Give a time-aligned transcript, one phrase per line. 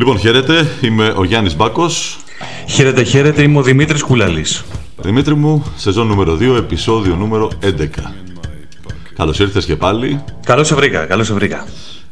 [0.00, 2.18] Λοιπόν, χαίρετε, είμαι ο Γιάννης Μπάκος.
[2.68, 4.64] Χαίρετε, χαίρετε, είμαι ο Δημήτρης Κουλαλής.
[5.02, 8.14] Δημήτρη μου, σεζόν νούμερο 2, επεισόδιο νούμερο 11.
[9.14, 10.24] Καλώς ήρθες και πάλι.
[10.44, 11.66] Καλώς σε βρήκα, καλώς σε βρήκα.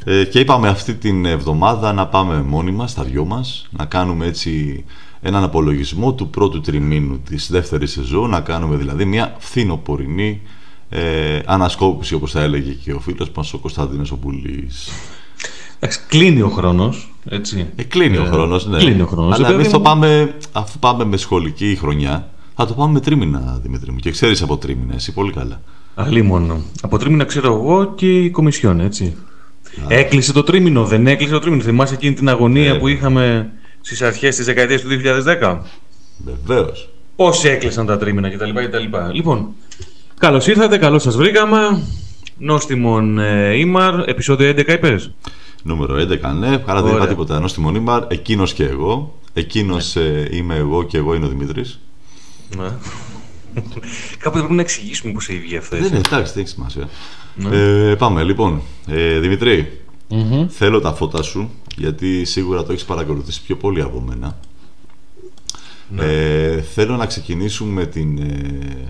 [0.04, 4.26] Ε, και είπαμε αυτή την εβδομάδα να πάμε μόνοι μας, τα δυο μας, να κάνουμε
[4.26, 4.84] έτσι
[5.20, 10.40] έναν απολογισμό του πρώτου τριμήνου της δεύτερης σεζόν, να κάνουμε δηλαδή μια φθινοπορεινή
[10.88, 14.90] ε, ανασκόπηση όπως θα έλεγε και ο φίλος μας ο Κωνσταντίνος Οπουλής.
[15.80, 17.66] Εντάξει, κλείνει ο χρόνος, έτσι.
[17.76, 18.78] Ε, κλείνει ο χρόνος, ναι.
[18.78, 19.34] Κλείνει ο χρόνος.
[19.34, 23.00] Αλλά Ε, εμείς βέβαια, το πάμε, αφού πάμε με σχολική χρονιά, θα το πάμε με
[23.00, 23.98] τρίμηνα, Δημήτρη μου.
[23.98, 25.60] Και ξέρεις από τρίμηνα, εσύ πολύ καλά.
[25.94, 26.62] Αλλήμον.
[26.82, 29.16] Από τρίμηνα ξέρω εγώ και η Κομισιόν, έτσι.
[29.88, 31.62] Έκλεισε το τρίμηνο, δεν έκλεισε το τρίμηνο.
[31.62, 32.78] Θυμάσαι εκείνη την αγωνία Ε.
[32.78, 35.62] που είχαμε στις αρχές της δεκαετίας του 2010.
[36.44, 36.88] Βεβαίως.
[37.16, 38.50] Πώς έκλεισαν τα τρίμηνα κτλ.
[38.50, 39.12] κτλ.
[39.12, 39.48] Λοιπόν,
[40.18, 41.82] καλώς ήρθατε, καλώς σας βρήκαμε.
[42.38, 45.10] Νόστιμον ε, Ήμαρ, επεισόδιο 11 είπες;
[45.68, 46.48] Νούμερο 11, ναι.
[46.48, 46.96] Άρα δεν Ωραία.
[46.96, 47.36] είπα τίποτα.
[47.36, 49.18] Ενώ στη Μονίμαρ, εκείνος και εγώ.
[49.32, 49.96] Εκείνος
[50.30, 51.80] είμαι εγώ και εγώ είναι ο Δημήτρης.
[52.56, 52.68] Ναι.
[54.18, 55.76] Κάποτε πρέπει να εξηγήσουμε πώς έχει βγει αυτό.
[55.76, 55.96] Δεν έτσι.
[55.96, 56.88] είναι, εντάξει, δεν έχει σημασία.
[57.34, 57.56] Ναι.
[57.56, 58.62] Ε, πάμε λοιπόν.
[58.86, 60.46] Ε, Δημητρή, Μμμ.
[60.48, 64.38] θέλω τα φώτα σου γιατί σίγουρα το έχεις παρακολουθήσει πιο πολύ από μένα.
[65.88, 66.04] Ναι.
[66.04, 68.86] Ε, θέλω να ξεκινήσουμε με την, ε,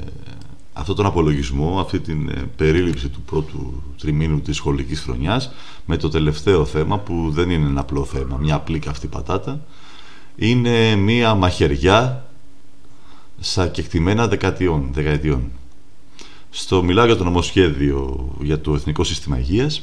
[0.78, 5.52] αυτόν τον απολογισμό, αυτή την ε, περίληψη του πρώτου τριμήνου της σχολικής χρονιάς
[5.86, 9.60] με το τελευταίο θέμα που δεν είναι ένα απλό θέμα, μια απλή καυτή πατάτα.
[10.36, 12.28] Είναι μια μαχαιριά
[13.40, 14.88] στα κεκτημένα δεκαετιών.
[14.92, 15.42] δεκαετιών.
[16.50, 19.82] Στο μιλάω για το νομοσχέδιο για το Εθνικό Σύστημα Υγείας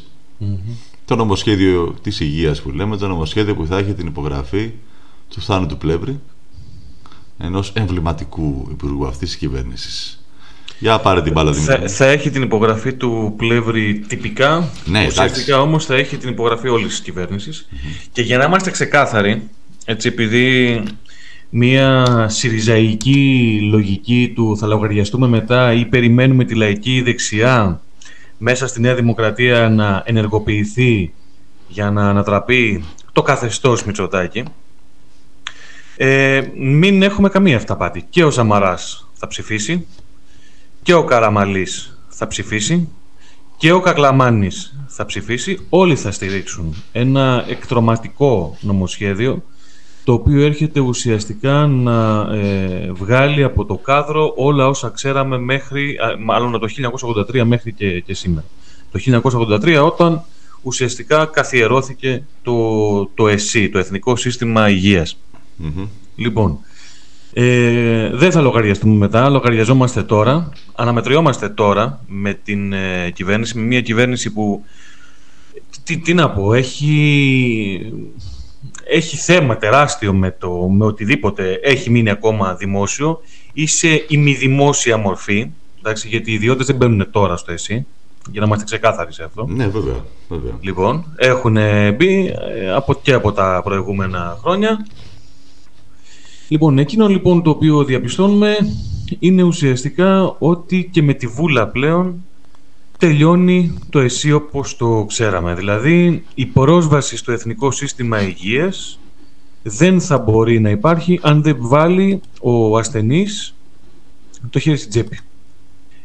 [1.06, 4.72] το νομοσχέδιο της υγείας που λέμε, το νομοσχέδιο που θα έχει την υπογραφή
[5.30, 6.20] του Θάνου του Πλεύρη,
[7.38, 10.25] ενός εμβληματικού υπουργού αυτής της κυβέρνησης.
[10.80, 11.76] Για πάρε την μπάλα, Δημήτρη.
[11.76, 14.70] Θα, θα έχει την υπογραφή του πλεύρη τυπικά.
[14.86, 17.68] Ναι, Ουσιαστικά όμως θα έχει την υπογραφή όλης της κυβερνησης
[18.12, 19.50] Και για να είμαστε ξεκάθαροι,
[19.86, 20.84] έτσι επειδή
[21.50, 27.82] μια συριζαϊκή λογική του θα λογαριαστούμε μετά ή περιμένουμε τη λαϊκή δεξιά
[28.38, 31.14] μέσα στη Νέα Δημοκρατία να ενεργοποιηθεί
[31.68, 34.44] για να ανατραπεί το καθεστώς Μητσοτάκη,
[35.98, 38.06] ε, μην έχουμε καμία αυταπάτη.
[38.10, 39.86] Και ο Σαμαράς θα ψηφίσει
[40.86, 42.88] και ο Καραμαλής θα ψηφίσει
[43.58, 45.66] και ο Κακλαμάνης θα ψηφίσει.
[45.70, 49.44] Όλοι θα στηρίξουν ένα εκτροματικό νομοσχέδιο
[50.04, 56.18] το οποίο έρχεται ουσιαστικά να ε, βγάλει από το κάδρο όλα όσα ξέραμε μέχρι, α,
[56.20, 56.74] μάλλον από το
[57.30, 58.46] 1983 μέχρι και, και σήμερα.
[58.92, 60.24] Το 1983 όταν
[60.62, 65.18] ουσιαστικά καθιερώθηκε το, το ΕΣΥ, το Εθνικό Σύστημα Υγείας.
[65.56, 65.88] Μμμ.
[66.16, 66.60] Λοιπόν,
[67.38, 73.82] ε, δεν θα λογαριαστούμε μετά, λογαριαζόμαστε τώρα, αναμετριόμαστε τώρα με την ε, κυβέρνηση, με μια
[73.82, 74.64] κυβέρνηση που,
[75.84, 77.92] τι, τι να πω, έχει,
[78.88, 83.22] έχει θέμα τεράστιο με, το, με οτιδήποτε έχει μείνει ακόμα δημόσιο
[83.54, 87.86] ή σε ημιδημόσια μορφή, εντάξει, γιατί οι ιδιώτες δεν μπαίνουν τώρα στο ΕΣΥ,
[88.32, 89.46] για να είμαστε ξεκάθαροι σε αυτό.
[89.50, 90.06] Ναι, βέβαια.
[90.30, 90.52] βέβαια.
[90.62, 91.58] Λοιπόν, έχουν
[91.96, 94.86] μπει ε, από, και από τα προηγούμενα χρόνια.
[96.48, 98.58] Λοιπόν, εκείνο λοιπόν το οποίο διαπιστώνουμε
[99.20, 102.24] είναι ουσιαστικά ότι και με τη βούλα πλέον
[102.98, 105.56] τελειώνει το ΕΣΥ όπως το ξέραμε.
[105.56, 109.00] Δηλαδή, η πρόσβαση στο Εθνικό Σύστημα Υγείας
[109.64, 113.56] δεν θα μπορεί να υπάρχει αν δεν βάλει ο ασθενής
[114.50, 115.20] το χέρι στην τσέπη.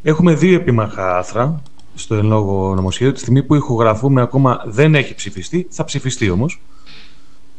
[0.02, 1.62] Έχουμε δύο επίμαχα άθρα
[1.94, 3.12] στο εν λόγω νομοσχέδιο.
[3.12, 6.60] Τη στιγμή που ηχογραφούμε ακόμα δεν έχει ψηφιστεί, θα ψηφιστεί όμως.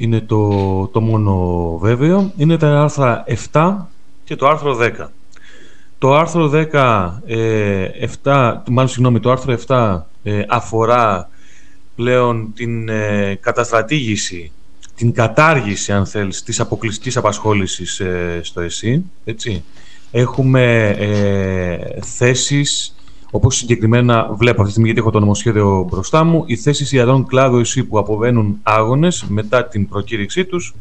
[0.02, 2.32] Είναι το, το μόνο βέβαιο.
[2.38, 3.76] Είναι τα άρθρα 7
[4.24, 5.08] και το άρθρο 10.
[5.98, 7.88] Το άρθρο 10, ε,
[8.24, 11.30] 7, μάλλον συγγνώμη, το άρθρο 7 ε, αφορά
[11.96, 14.52] πλέον την ε, καταστρατήγηση,
[14.96, 19.64] την κατάργηση, αν θέλεις, της αποκλειστικής απασχόλησης ε, στο ΕΣΥ, έτσι.
[20.12, 22.96] Έχουμε ε, θέσεις,
[23.32, 27.26] όπως συγκεκριμένα βλέπω αυτή τη στιγμή γιατί έχω το νομοσχέδιο μπροστά μου, οι θέσεις ιατρών
[27.26, 30.74] κλάδου ΕΣΥ που αποβαίνουν άγονες μετά την προκήρυξή τους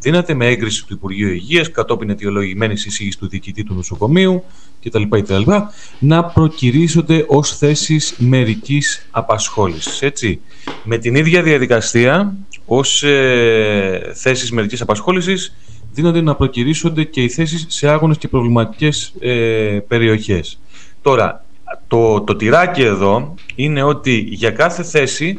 [0.00, 4.44] δύναται με έγκριση του Υπουργείου Υγείας κατόπιν αιτιολογημένης εισήγησης του διοικητή του νοσοκομείου
[4.82, 5.02] κτλ.
[5.08, 5.50] κτλ
[5.98, 10.02] να προκυρήσονται ως θέσεις μερικής απασχόλησης.
[10.02, 10.40] Έτσι.
[10.84, 12.36] Με την ίδια διαδικασία
[12.66, 15.54] ως ε, θέσεις μερικής απασχόλησης
[15.92, 20.60] δίνονται να προκυρήσονται και οι θέσεις σε άγονες και προβληματικές ε, περιοχές.
[21.02, 21.44] Τώρα,
[21.88, 25.38] το, το τυράκι εδώ είναι ότι για κάθε θέση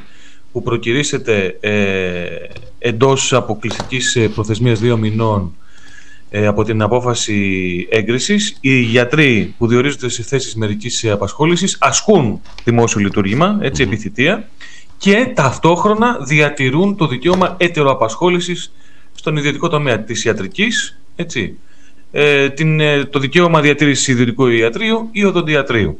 [0.51, 2.25] που προκυρήσεται ε,
[2.79, 5.55] εντός αποκλειστικής ε, προθεσμίας δύο μηνών
[6.29, 12.99] ε, από την απόφαση έγκρισης, οι γιατροί που διορίζονται σε θέσεις μερικής απασχόλησης ασκούν δημόσιο
[12.99, 14.49] λειτουργήμα, έτσι, επιθυτεία,
[14.97, 18.73] και ταυτόχρονα διατηρούν το δικαίωμα έτεροαπασχόλησης
[19.15, 21.57] στον ιδιωτικό τομέα της ιατρικής, έτσι,
[22.11, 25.99] ε, την, ε, το δικαίωμα διατήρησης ιδιωτικού ιατρίου ή οδοντιατρίου.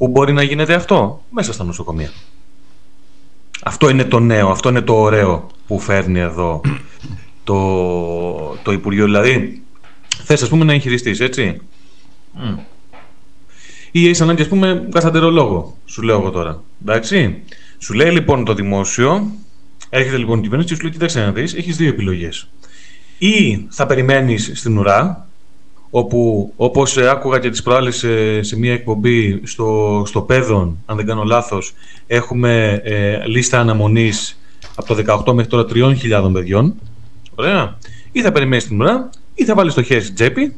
[0.00, 2.10] Πού μπορεί να γίνεται αυτό; Μέσα στα νοσοκομεία.
[3.62, 6.60] Αυτό είναι το νέο, αυτό είναι το ωραίο που φέρνει εδώ
[7.44, 7.58] το,
[8.62, 9.04] το Υπουργείο.
[9.04, 9.62] Δηλαδή,
[10.24, 11.60] θες ας πούμε να εγχειριστείς, έτσι;
[12.34, 12.58] Mm.
[13.90, 16.62] Ή έχει ανάγκη, ας πούμε, καθαντερολόγο, σου λέω εγώ τώρα.
[16.82, 17.42] Εντάξει;
[17.78, 19.30] Σου λέει λοιπόν το δημόσιο,
[19.90, 22.48] έρχεται λοιπόν η κυβέρνηση και σου λέει: Κοιτάξτε να δεις, έχεις δύο επιλογές.
[23.18, 25.28] Ή θα περιμένεις στην ουρά,
[25.90, 31.06] όπου όπως άκουγα και τις προάλλες σε, σε μια εκπομπή στο, στο Πέδον, αν δεν
[31.06, 31.72] κάνω λάθος,
[32.06, 34.38] έχουμε ε, λίστα αναμονής
[34.74, 36.74] από το 18 μέχρι τώρα 3.000 παιδιών.
[37.34, 37.78] Ωραία.
[38.12, 40.54] Ή θα περιμένεις την ουρά, ή θα βάλεις το χέρι στην τσέπη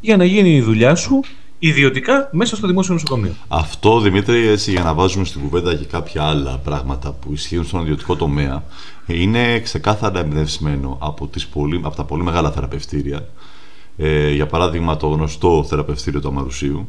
[0.00, 1.20] για να γίνει η δουλειά σου
[1.58, 3.34] ιδιωτικά μέσα στο δημόσιο νοσοκομείο.
[3.48, 7.80] Αυτό, Δημήτρη, έτσι για να βάζουμε στην κουβέντα και κάποια άλλα πράγματα που ισχύουν στον
[7.80, 8.64] ιδιωτικό τομέα,
[9.06, 13.28] είναι ξεκάθαρα εμπνευσμένο από, τις πολύ, από τα πολύ μεγάλα θεραπευτήρια.
[14.00, 16.88] Ε, για παράδειγμα, το γνωστό θεραπευτήριο του Αμαρουσίου.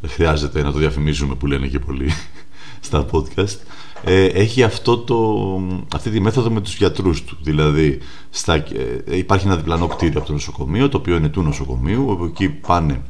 [0.00, 2.10] Δεν χρειάζεται να το διαφημίζουμε που λένε και πολλοί
[2.80, 3.56] στα podcast.
[4.04, 5.60] Ε, έχει αυτό το,
[5.94, 7.36] αυτή τη μέθοδο με τους γιατρούς του.
[7.42, 7.98] Δηλαδή,
[8.30, 12.24] στα, ε, υπάρχει ένα διπλανό κτίριο από το νοσοκομείο, το οποίο είναι του νοσοκομείου, όπου
[12.24, 13.02] εκεί πάνε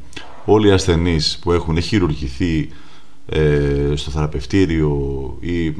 [0.45, 2.69] όλοι οι ασθενείς που έχουν χειρουργηθεί
[3.25, 5.75] ε, στο θεραπευτήριο ή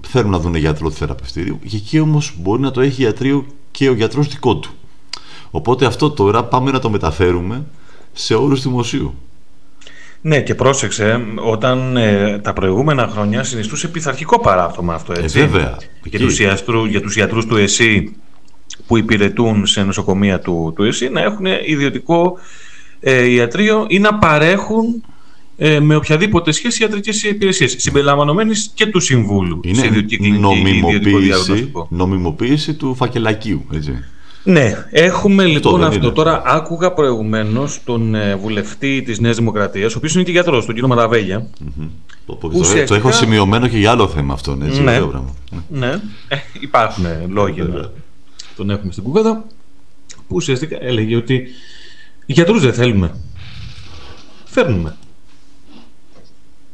[0.00, 3.88] θέλουν να δουν γιατρό του θεραπευτήριου και εκεί όμως μπορεί να το έχει γιατρίο και
[3.88, 4.70] ο γιατρός δικό του.
[5.54, 7.64] Οπότε αυτό τώρα πάμε να το μεταφέρουμε
[8.12, 9.14] σε όρους δημοσίου.
[10.20, 15.38] Ναι, και πρόσεξε, όταν ε, τα προηγούμενα χρόνια συνιστούσε πειθαρχικό παράπτωμα αυτό, έτσι.
[15.38, 15.76] Ε, βέβαια.
[16.04, 18.16] Για τους, ιατρού, για τους ιατρούς του ΕΣΥ
[18.86, 22.38] που υπηρετούν σε νοσοκομεία του, του ΕΣΥ να έχουν ιδιωτικό
[23.00, 25.04] ε, ιατρείο ή να παρέχουν
[25.56, 29.60] ε, με οποιαδήποτε σχέση ιατρικές υπηρεσίες συμπεριλαμβανομένης και του Συμβούλου.
[29.62, 30.06] Είναι
[30.38, 34.04] νομιμοποίηση, νομιμοποίηση του φακελακίου, έτσι.
[34.44, 36.12] Ναι, έχουμε λοιπόν αυτό.
[36.12, 40.74] Τώρα άκουγα προηγουμένως τον ε, βουλευτή της Νέας Δημοκρατίας, ο οποίος είναι και γιατρός, τον
[40.74, 41.46] κύριο Μαραβέγια.
[41.64, 41.88] Mm-hmm.
[42.86, 44.58] Το, έχω σημειωμένο και για άλλο θέμα αυτό.
[44.64, 45.00] Έτσι, ναι,
[45.68, 46.00] ναι.
[46.28, 47.90] Ε, υπάρχουν λόγια να
[48.56, 49.44] τον έχουμε στην κουβέντα.
[50.28, 51.46] Που ουσιαστικά έλεγε ότι
[52.26, 53.14] Γιατρούς δεν θέλουμε.
[54.44, 54.96] Φέρνουμε.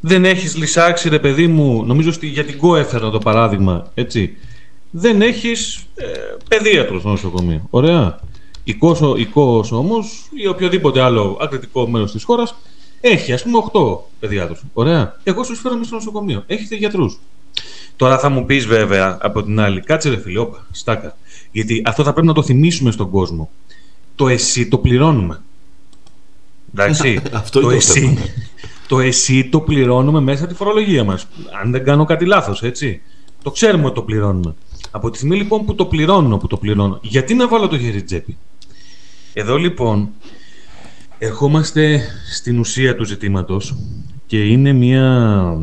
[0.01, 4.37] Δεν έχεις λυσάξει ρε παιδί μου, νομίζω ότι για την ΚΟ έφερα το παράδειγμα, έτσι.
[4.91, 6.07] Δεν έχεις ε,
[6.49, 7.67] παιδίατρο στο νοσοκομείο.
[7.71, 8.21] Ωραία.
[8.65, 12.55] Η ΚΟΣ, η ΚΟΣ όμως ή οποιοδήποτε άλλο ακριτικό μέρος της χώρας
[13.01, 14.63] έχει ας πούμε 8 παιδιάτρους.
[14.73, 15.17] Ωραία.
[15.23, 16.43] Εγώ σου φέρω στο νοσοκομείο.
[16.47, 17.19] Έχετε γιατρούς.
[17.97, 21.17] Τώρα θα μου πεις βέβαια από την άλλη, κάτσε ρε φιλιόπα, στάκα.
[21.53, 23.51] Γιατί αυτό θα πρέπει να το θυμίσουμε στον κόσμο
[24.19, 25.41] το εσύ το πληρώνουμε.
[26.75, 28.23] Εντάξει, Αυτό το, εσύ, ναι.
[28.89, 31.27] το εσύ το πληρώνουμε μέσα από τη φορολογία μας.
[31.63, 33.01] Αν δεν κάνω κάτι λάθος, έτσι.
[33.43, 34.55] Το ξέρουμε ότι το πληρώνουμε.
[34.91, 38.03] Από τη στιγμή λοιπόν που το πληρώνω, που το πληρώνω, γιατί να βάλω το χέρι
[38.03, 38.37] τσέπη;
[39.33, 40.09] Εδώ λοιπόν
[41.19, 42.01] ερχόμαστε
[42.33, 43.77] στην ουσία του ζητήματος
[44.27, 45.57] και είναι μια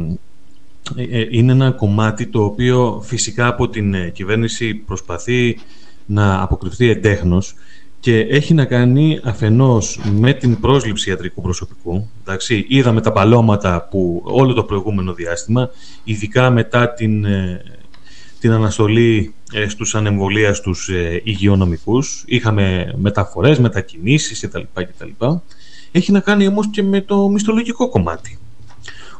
[0.96, 5.58] ε, ε, είναι ένα κομμάτι το οποίο φυσικά από την ε, κυβέρνηση προσπαθεί
[6.06, 7.56] να αποκρυφθεί εντέχνος
[8.00, 12.08] και έχει να κάνει αφενός με την πρόσληψη ιατρικού προσωπικού.
[12.22, 15.70] Εντάξει, είδαμε τα παλώματα που όλο το προηγούμενο διάστημα,
[16.04, 17.62] ειδικά μετά την, ε,
[18.46, 22.24] την αναστολή ε, στους ανεμβολίαστους ε, υγειονομικούς.
[22.28, 24.62] Είχαμε μεταφορές, μετακινήσεις κτλ.
[24.74, 25.26] κτλ.
[25.92, 28.40] Έχει να κάνει όμως και με το μισθολογικό κομμάτι.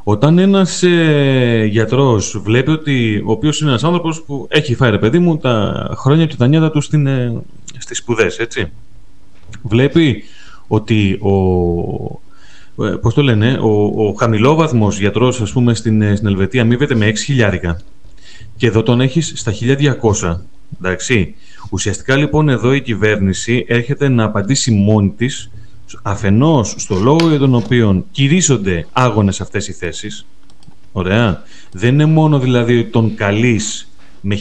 [0.04, 4.98] Όταν ένας ε, γιατρός βλέπει ότι ο οποίος είναι ένας άνθρωπος που έχει φάει ρε
[4.98, 7.42] παιδί μου τα χρόνια και τα νιάτα του στην, ε,
[7.78, 8.72] στις σπουδές, έτσι.
[9.62, 10.24] Βλέπει
[10.66, 16.28] ότι ο, ε, πώς το λένε, ο, ο χαμηλόβαθμος γιατρός ας πούμε στην, ε, στην
[16.28, 17.80] Ελβετία αμείβεται με 6 χιλιάρικα
[18.56, 20.36] και εδώ τον έχεις στα 1200.
[20.78, 21.34] Εντάξει.
[21.70, 25.50] Ουσιαστικά λοιπόν εδώ η κυβέρνηση έρχεται να απαντήσει μόνη της
[26.02, 30.26] αφενός στο λόγο για τον οποίο κηρύσσονται άγονες αυτές οι θέσεις.
[30.92, 31.42] Ωραία.
[31.72, 33.88] Δεν είναι μόνο δηλαδή τον καλής
[34.20, 34.38] με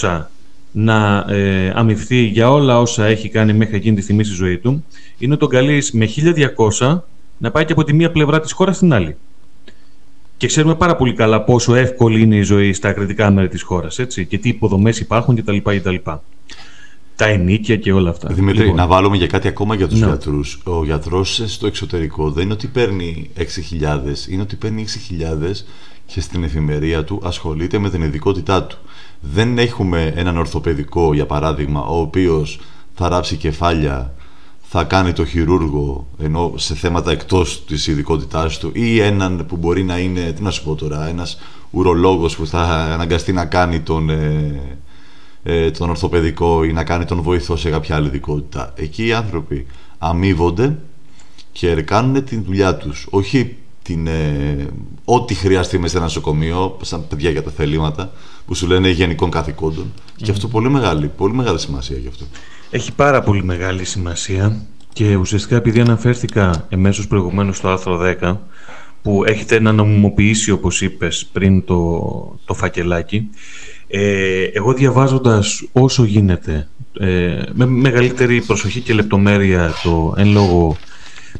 [0.00, 0.24] 1200
[0.72, 4.84] να ε, αμυφθεί για όλα όσα έχει κάνει μέχρι εκείνη τη στιγμή στη ζωή του.
[5.18, 6.08] Είναι τον καλής με
[6.78, 7.00] 1200
[7.38, 9.16] να πάει και από τη μία πλευρά της χώρας στην άλλη.
[10.40, 13.98] Και ξέρουμε πάρα πολύ καλά πόσο εύκολη είναι η ζωή στα ακριτικά μέρη της χώρας,
[13.98, 15.56] έτσι, και τι υποδομές υπάρχουν κτλ.
[15.56, 15.94] κτλ
[17.16, 18.28] τα ενίκια και όλα αυτά.
[18.32, 18.76] Δημήτρη, λοιπόν.
[18.76, 20.06] να βάλουμε για κάτι ακόμα για τους ναι.
[20.06, 20.60] γιατρούς.
[20.64, 23.44] Ο γιατρός στο εξωτερικό δεν είναι ότι παίρνει 6.000,
[24.28, 25.64] είναι ότι παίρνει 6.000
[26.06, 28.78] και στην εφημερία του ασχολείται με την ειδικότητά του.
[29.20, 32.60] Δεν έχουμε έναν ορθοπαιδικό, για παράδειγμα, ο οποίος
[32.94, 34.14] θα ράψει κεφάλια,
[34.72, 39.82] θα κάνει το χειρούργο ενώ σε θέματα εκτός της ειδικότητάς του ή έναν που μπορεί
[39.82, 41.38] να είναι, τι να σου πω τώρα, ένας
[41.70, 44.60] ουρολόγος που θα αναγκαστεί να κάνει τον, ε,
[45.42, 48.72] ε, τον ορθοπαιδικό ή να κάνει τον βοηθό σε κάποια άλλη δικότητα.
[48.76, 49.66] Εκεί οι άνθρωποι
[49.98, 50.78] αμείβονται
[51.52, 53.06] και κάνουν την δουλειά τους.
[53.10, 54.68] Όχι την, ε,
[55.04, 58.12] ό,τι χρειαστεί μέσα σε ένα νοσοκομείο, σαν παιδιά για τα θελήματα,
[58.46, 59.92] που σου λένε γενικών καθηκόντων.
[60.16, 62.24] Και αυτό πολύ μεγάλη, πολύ μεγάλη σημασία γι' αυτό.
[62.72, 64.56] Έχει πάρα πολύ μεγάλη σημασία
[64.92, 68.36] και ουσιαστικά επειδή αναφέρθηκα εμέσως προηγουμένως στο άρθρο 10
[69.02, 72.00] που έχετε να νομιμοποιήσει όπως είπες πριν το,
[72.44, 73.28] το φακελάκι
[73.88, 76.68] ε, εγώ διαβάζοντας όσο γίνεται
[77.00, 80.76] ε, με μεγαλύτερη προσοχή και λεπτομέρεια το εν λόγω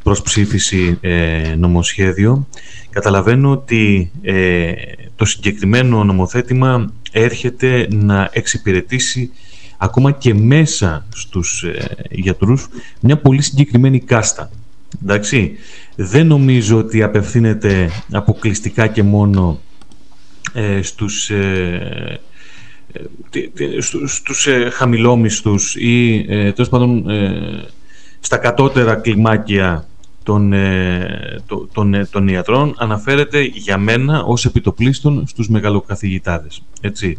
[0.03, 2.47] προς ψήφιση ε, νομοσχέδιο
[2.91, 4.73] καταλαβαίνω ότι ε,
[5.17, 9.31] το συγκεκριμένο νομοθέτημα έρχεται να εξυπηρετήσει
[9.83, 12.69] ακόμα και μέσα στους ε, γιατρούς
[13.01, 14.51] μια πολύ συγκεκριμένη κάστα.
[15.03, 15.53] Εντάξει,
[15.97, 19.61] δεν νομίζω ότι απευθύνεται αποκλειστικά και μόνο
[20.53, 22.21] ε, στους, ε,
[23.31, 27.05] ε στους ε, χαμηλόμισθους ή ε, πάντων
[28.21, 29.87] στα κατώτερα κλιμάκια
[30.23, 30.55] των,
[31.73, 36.63] των, των ιατρών αναφέρεται για μένα ως επιτοπλίστων στους μεγαλοκαθηγητάδες.
[36.81, 37.19] Έτσι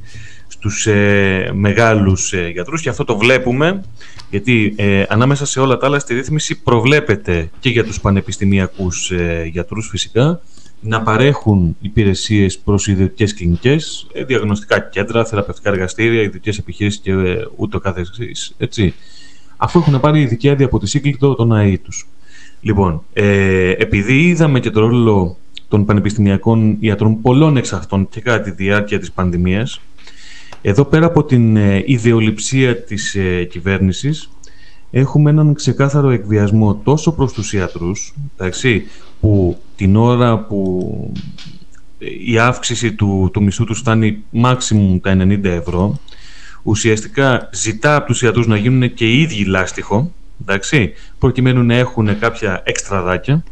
[0.62, 3.82] τους ε, μεγάλους ε, γιατρούς και αυτό το βλέπουμε
[4.30, 9.50] γιατί ε, ανάμεσα σε όλα τα άλλα στη ρύθμιση προβλέπεται και για τους πανεπιστημιακούς ε,
[9.52, 10.42] γιατρούς φυσικά
[10.80, 17.14] να παρέχουν υπηρεσίες προς ιδιωτικές κλινικές, ε, διαγνωστικά κέντρα, θεραπευτικά εργαστήρια, ιδιωτικές επιχειρήσεις και
[17.56, 18.54] ούτω καθεξής.
[18.58, 18.94] Έτσι.
[19.58, 22.08] Αφού έχουν πάρει ειδική άδεια από τη σύγκλιτο τον ΑΕΗ τους.
[22.62, 23.04] Λοιπόν,
[23.78, 25.38] επειδή είδαμε και το ρόλο
[25.68, 29.82] των πανεπιστημιακών ιατρών πολλών εξ αυτών και κατά τη διάρκεια της πανδημίας,
[30.62, 34.30] εδώ πέρα από την ε, ιδεολειψία της ε, κυβέρνησης
[34.92, 38.84] έχουμε έναν ξεκάθαρο εκβιασμό τόσο προς τους ιατρούς, εντάξει,
[39.20, 41.14] που την ώρα που
[42.00, 46.00] ε, η αύξηση του, του μισθού τους φτάνει maximum τα 90 ευρώ,
[46.64, 52.20] ουσιαστικά ζητά από τους ιατρούς να γίνουν και οι ίδιοι λάστιχο, εντάξει, προκειμένου να έχουν
[52.20, 53.44] κάποια εξτραδάκια.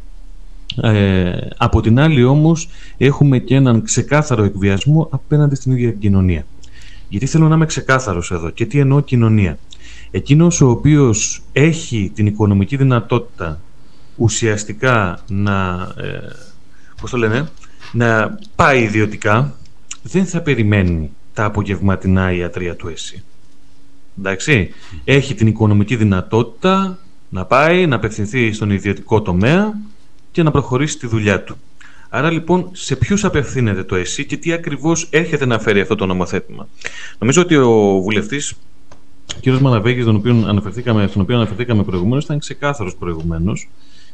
[0.81, 6.45] Ε, από την άλλη όμως έχουμε και έναν ξεκάθαρο εκβιασμό απέναντι στην ίδια κοινωνία.
[7.09, 9.57] Γιατί θέλω να είμαι ξεκάθαρος εδώ και τι εννοώ κοινωνία.
[10.11, 13.59] Εκείνος ο οποίος έχει την οικονομική δυνατότητα
[14.15, 16.19] ουσιαστικά να, ε,
[17.01, 17.49] πώς το λένε,
[17.91, 19.53] να πάει ιδιωτικά,
[20.01, 23.23] δεν θα περιμένει τα απογευματινά ιατρία του ΕΣΥ.
[24.19, 24.69] Εντάξει,
[25.03, 26.99] έχει την οικονομική δυνατότητα
[27.29, 29.73] να πάει, να απευθυνθεί στον ιδιωτικό τομέα
[30.31, 31.57] και να προχωρήσει τη δουλειά του.
[32.09, 36.05] Άρα λοιπόν σε ποιους απευθύνεται το ΕΣΥ και τι ακριβώς έρχεται να φέρει αυτό το
[36.05, 36.67] νομοθέτημα.
[37.19, 38.53] Νομίζω ότι ο βουλευτής
[39.41, 39.47] κ.
[39.47, 43.69] Μαναβέγη, τον οποίο αναφερθήκαμε, στον οποίο αναφερθήκαμε προηγουμένως, ήταν ξεκάθαρος προηγουμένως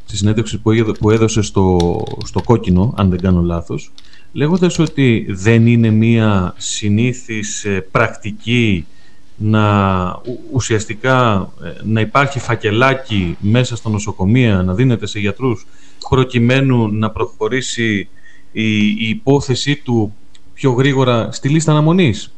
[0.06, 0.62] στη συνέντευξη
[1.00, 1.78] που έδωσε στο,
[2.26, 3.92] στο κόκκινο, αν δεν κάνω λάθος,
[4.34, 8.86] λέγοντας ότι δεν είναι μία συνήθις ε, πρακτική
[9.38, 15.66] να ουσιαστικά ε, να υπάρχει φακελάκι μέσα στα νοσοκομεία, να δίνεται σε γιατρούς
[16.10, 18.08] προκειμένου να προχωρήσει
[18.52, 20.14] η, η υπόθεσή του
[20.54, 22.34] πιο γρήγορα στη λίστα αναμονής.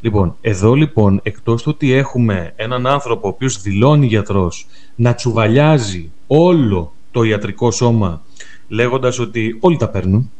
[0.00, 6.10] Λοιπόν, εδώ λοιπόν, εκτός του ότι έχουμε έναν άνθρωπο ο οποίος δηλώνει γιατρός να τσουβαλιάζει
[6.26, 8.22] όλο το ιατρικό σώμα
[8.68, 10.30] λέγοντας ότι όλοι τα παίρνουν,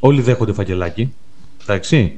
[0.00, 1.12] όλοι δέχονται φακελάκι,
[1.62, 2.12] εντάξει,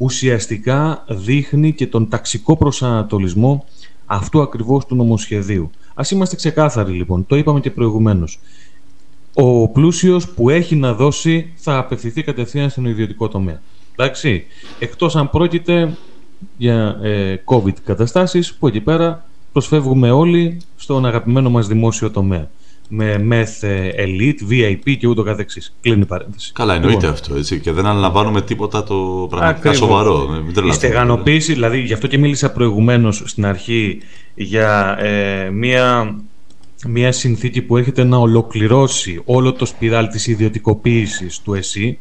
[0.00, 3.64] ουσιαστικά δείχνει και τον ταξικό προσανατολισμό
[4.06, 5.70] αυτού ακριβώς του νομοσχεδίου.
[5.94, 8.40] Ας είμαστε ξεκάθαροι λοιπόν, το είπαμε και προηγουμένως
[9.34, 13.62] ο πλούσιος που έχει να δώσει θα απευθυνθεί κατευθείαν στον ιδιωτικό τομέα.
[13.96, 14.44] Εντάξει,
[14.78, 15.96] εκτός αν πρόκειται
[16.56, 22.48] για ε, COVID καταστάσεις που εκεί πέρα προσφεύγουμε όλοι στον αγαπημένο μας δημόσιο τομέα
[22.92, 25.74] με μεθ ε, elite, VIP και ούτω καθεξής.
[25.80, 26.52] Κλείνει η παρένθεση.
[26.52, 27.12] Καλά, εννοείται λοιπόν.
[27.12, 30.44] αυτό έτσι, και δεν αναλαμβάνουμε τίποτα το πραγματικά σοβαρό.
[30.68, 33.98] Η στεγανοποίηση, δηλαδή γι' αυτό και μίλησα προηγουμένως στην αρχή
[34.34, 36.14] για ε, μία
[36.86, 41.98] μια συνθήκη που έρχεται να ολοκληρώσει όλο το σπιράλ της ιδιωτικοποίησης του ΕΣΥ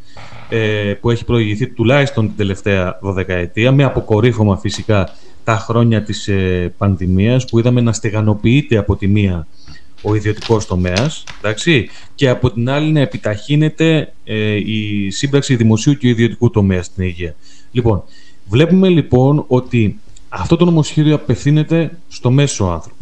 [0.49, 5.09] ε, που έχει προηγηθεί τουλάχιστον την τελευταία 12 ετία με αποκορύφωμα φυσικά
[5.43, 9.47] τα χρόνια της ε, πανδημίας που είδαμε να στεγανοποιείται από τη μία
[10.01, 16.07] ο ιδιωτικός τομέας εντάξει, και από την άλλη να επιταχύνεται ε, η σύμπραξη δημοσίου και
[16.07, 17.35] ιδιωτικού τομέα στην υγεία.
[17.71, 18.03] Λοιπόν,
[18.49, 22.97] βλέπουμε λοιπόν ότι αυτό το νομοσχέδιο απευθύνεται στο μέσο άνθρωπο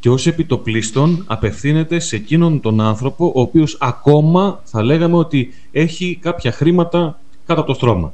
[0.00, 6.18] και ως επιτοπλίστων απευθύνεται σε εκείνον τον άνθρωπο ο οποίος ακόμα θα λέγαμε ότι έχει
[6.20, 8.12] κάποια χρήματα κάτω από το στρώμα.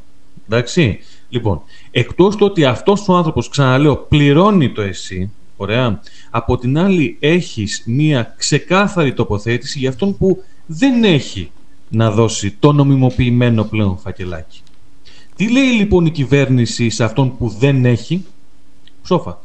[0.49, 0.99] Εντάξει.
[1.29, 5.31] Λοιπόν, εκτός του ότι αυτός ο άνθρωπος, ξαναλέω, πληρώνει το εσύ,
[5.64, 11.50] ωραία, από την άλλη έχεις μία ξεκάθαρη τοποθέτηση για αυτόν που δεν έχει
[11.88, 14.61] να δώσει το νομιμοποιημένο πλέον φακελάκι.
[15.37, 18.25] Τι λέει λοιπόν η κυβέρνηση σε αυτόν που δεν έχει;
[19.02, 19.42] Ψόφα.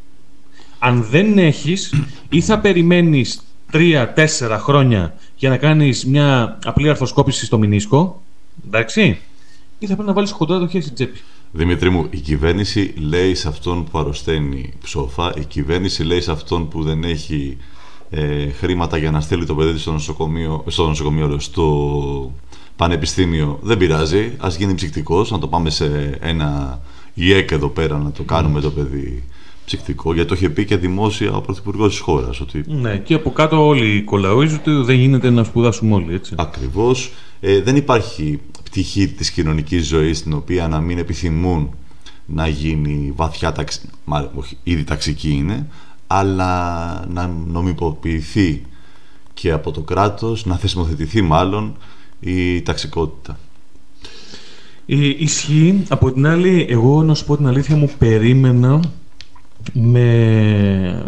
[0.80, 1.94] Αν δεν έχεις
[2.30, 8.22] ή θα περιμένεις τρία-τέσσερα χρόνια για να κάνεις μια απλή αρθροσκόπηση στο μηνίσκο,
[8.66, 9.20] εντάξει,
[9.80, 11.20] ή θα πρέπει να βάλεις χοντρά το χέρι στην τσέπη.
[11.52, 16.68] Δημήτρη μου, η κυβέρνηση λέει σε αυτόν που αρρωσταίνει ψόφα, η κυβέρνηση λέει σε αυτόν
[16.68, 17.58] που δεν έχει
[18.10, 22.34] ε, χρήματα για να στείλει το παιδί στο νοσοκομείο, στο, νοσοκομείο, στο
[22.76, 26.82] πανεπιστήμιο, δεν πειράζει, ας γίνει ψυκτικός, να το πάμε σε ένα
[27.14, 29.24] ΙΕΚ εδώ πέρα να το κάνουμε το παιδί
[29.66, 32.42] ψυκτικό, γιατί το είχε πει και δημόσια ο Πρωθυπουργός της χώρας.
[32.42, 32.64] Ότι...
[32.68, 36.34] Ναι, και από κάτω όλοι κολαόίζουν ότι δεν γίνεται να σπουδάσουμε όλοι, έτσι.
[36.38, 37.12] Ακριβώς.
[37.40, 38.40] Ε, δεν υπάρχει
[38.70, 41.70] πτυχή της κοινωνικής ζωής στην οποία να μην επιθυμούν
[42.26, 43.82] να γίνει βαθιά ταξ...
[44.04, 45.68] Μάλλον, όχι, ήδη ταξική είναι,
[46.08, 48.62] αλλά να νομιμοποιηθεί
[49.34, 51.78] και από το κράτος, να θεσμοθετηθεί μάλλον
[52.20, 53.40] η ταξικότητα.
[54.86, 55.84] Η, ισχύει.
[55.88, 58.80] Από την άλλη, εγώ να σου πω την αλήθεια μου περίμενα
[59.74, 61.04] με...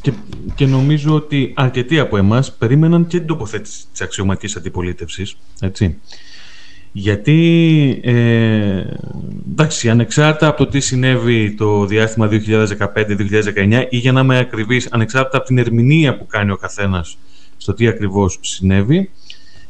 [0.00, 0.12] Και,
[0.54, 5.36] και νομίζω ότι αρκετοί από εμάς περίμεναν και την τοποθέτηση της αξιωματικής αντιπολίτευσης.
[5.60, 5.98] Έτσι.
[6.96, 8.82] Γιατί, ε,
[9.50, 15.36] εντάξει, ανεξάρτητα από το τι συνέβη το διάστημα 2015-2019 ή για να είμαι ακριβής, ανεξάρτητα
[15.36, 17.18] από την ερμηνεία που κάνει ο καθένας
[17.56, 19.10] στο τι ακριβώς συνέβη,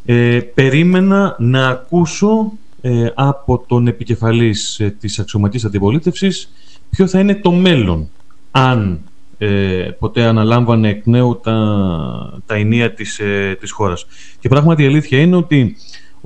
[0.04, 6.52] ε, περίμενα να ακούσω ε, από τον επικεφαλής ε, της αξιωματικής αντιπολίτευσης
[6.90, 8.09] ποιο θα είναι το μέλλον
[8.50, 9.00] αν
[9.38, 14.07] ε, ποτέ αναλάμβανε εκ νέου τα, τα ενία της, ε, της χώρας.
[14.40, 15.76] Και πράγματι η αλήθεια είναι ότι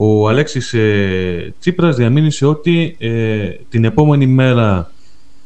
[0.00, 4.90] ο Αλέξης ε, Τσίπρας διαμήνυσε ότι ε, την επόμενη μέρα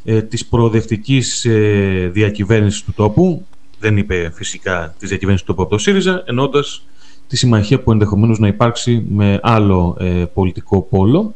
[0.04, 3.46] ε, της προοδευτικής ε, διακυβέρνησης του τόπου,
[3.78, 6.86] δεν είπε φυσικά της διακυβέρνησης του τόπου από το ΣΥΡΙΖΑ, εννοώντας
[7.28, 9.96] τη συμμαχία που ενδεχομένως να υπάρξει με άλλο
[10.34, 11.34] πολιτικό πόλο,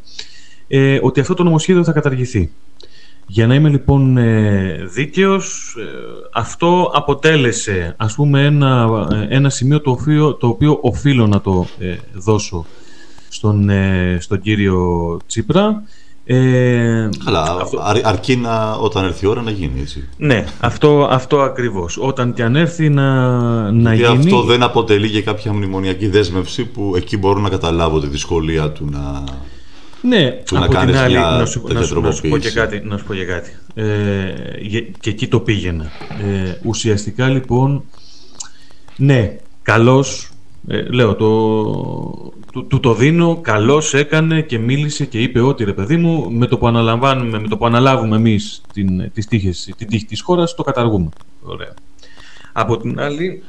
[1.03, 2.51] ότι αυτό το νομοσχέδιο θα καταργηθεί.
[3.27, 4.19] Για να είμαι λοιπόν
[4.93, 5.77] δίκαιος,
[6.33, 8.89] αυτό αποτέλεσε ας πούμε ένα,
[9.29, 11.67] ένα σημείο το οποίο, το οποίο οφείλω να το
[12.15, 12.67] δώσω
[13.29, 15.83] στον, ε, στον κύριο Τσίπρα.
[16.29, 17.57] Ε, Αλλά
[18.03, 20.09] αρκεί να, όταν έρθει η ώρα να γίνει έτσι.
[20.17, 21.99] Ναι, αυτό, αυτό ακριβώς.
[22.01, 23.31] Όταν και αν έρθει να,
[23.71, 24.07] να γίνει...
[24.07, 28.89] αυτό δεν αποτελεί και κάποια μνημονιακή δέσμευση που εκεί μπορώ να καταλάβω τη δυσκολία του
[28.91, 29.25] να...
[30.01, 32.81] Ναι, του από να την άλλη, να σου, να, σου, να, σου, πω και κάτι.
[32.85, 33.51] Να σου πω και, κάτι.
[33.75, 33.85] Ε,
[35.01, 35.85] και εκεί το πήγαινα.
[36.09, 37.85] Ε, ουσιαστικά λοιπόν,
[38.97, 40.31] ναι, καλώς
[40.69, 42.33] ε, λέω, το,
[42.65, 46.59] του, το δίνω, καλώς έκανε και μίλησε και είπε ότι ρε παιδί μου, με το
[46.59, 50.63] που αναλαμβάνουμε, με το που αναλάβουμε εμείς την, τις τύχες, την τύχη της χώρας, το
[50.63, 51.09] καταργούμε.
[51.43, 51.75] Ωραία.
[52.53, 53.43] Από την άλλη,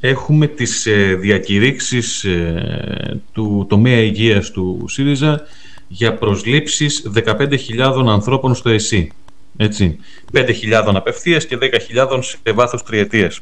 [0.00, 5.42] έχουμε τις ε, διακηρύξεις ε, του τομέα υγείας του ΣΥΡΙΖΑ
[5.88, 9.12] για προσλήψεις 15.000 ανθρώπων στο ΕΣΥ.
[9.56, 9.98] Έτσι.
[10.32, 10.50] 5.000
[10.94, 13.40] απευθείας και 10.000 σε βάθος τριετίας.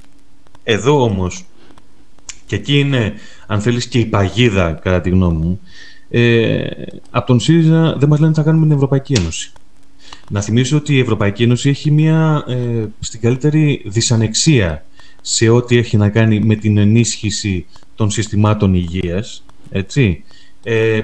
[0.64, 1.45] Εδώ όμως
[2.47, 3.13] και εκεί είναι,
[3.47, 5.61] αν θέλεις, και η παγίδα, κατά τη γνώμη μου.
[6.11, 6.67] Ε,
[7.11, 9.53] από τον ΣΥΡΙΖΑ δεν μας λένε τι θα κάνουμε την Ευρωπαϊκή Ένωση.
[10.31, 14.85] Να θυμίσω ότι η Ευρωπαϊκή Ένωση έχει μια ε, στην καλύτερη δυσανεξία
[15.21, 19.45] σε ό,τι έχει να κάνει με την ενίσχυση των συστημάτων υγείας.
[19.71, 20.25] Έτσι.
[20.63, 21.01] Ε,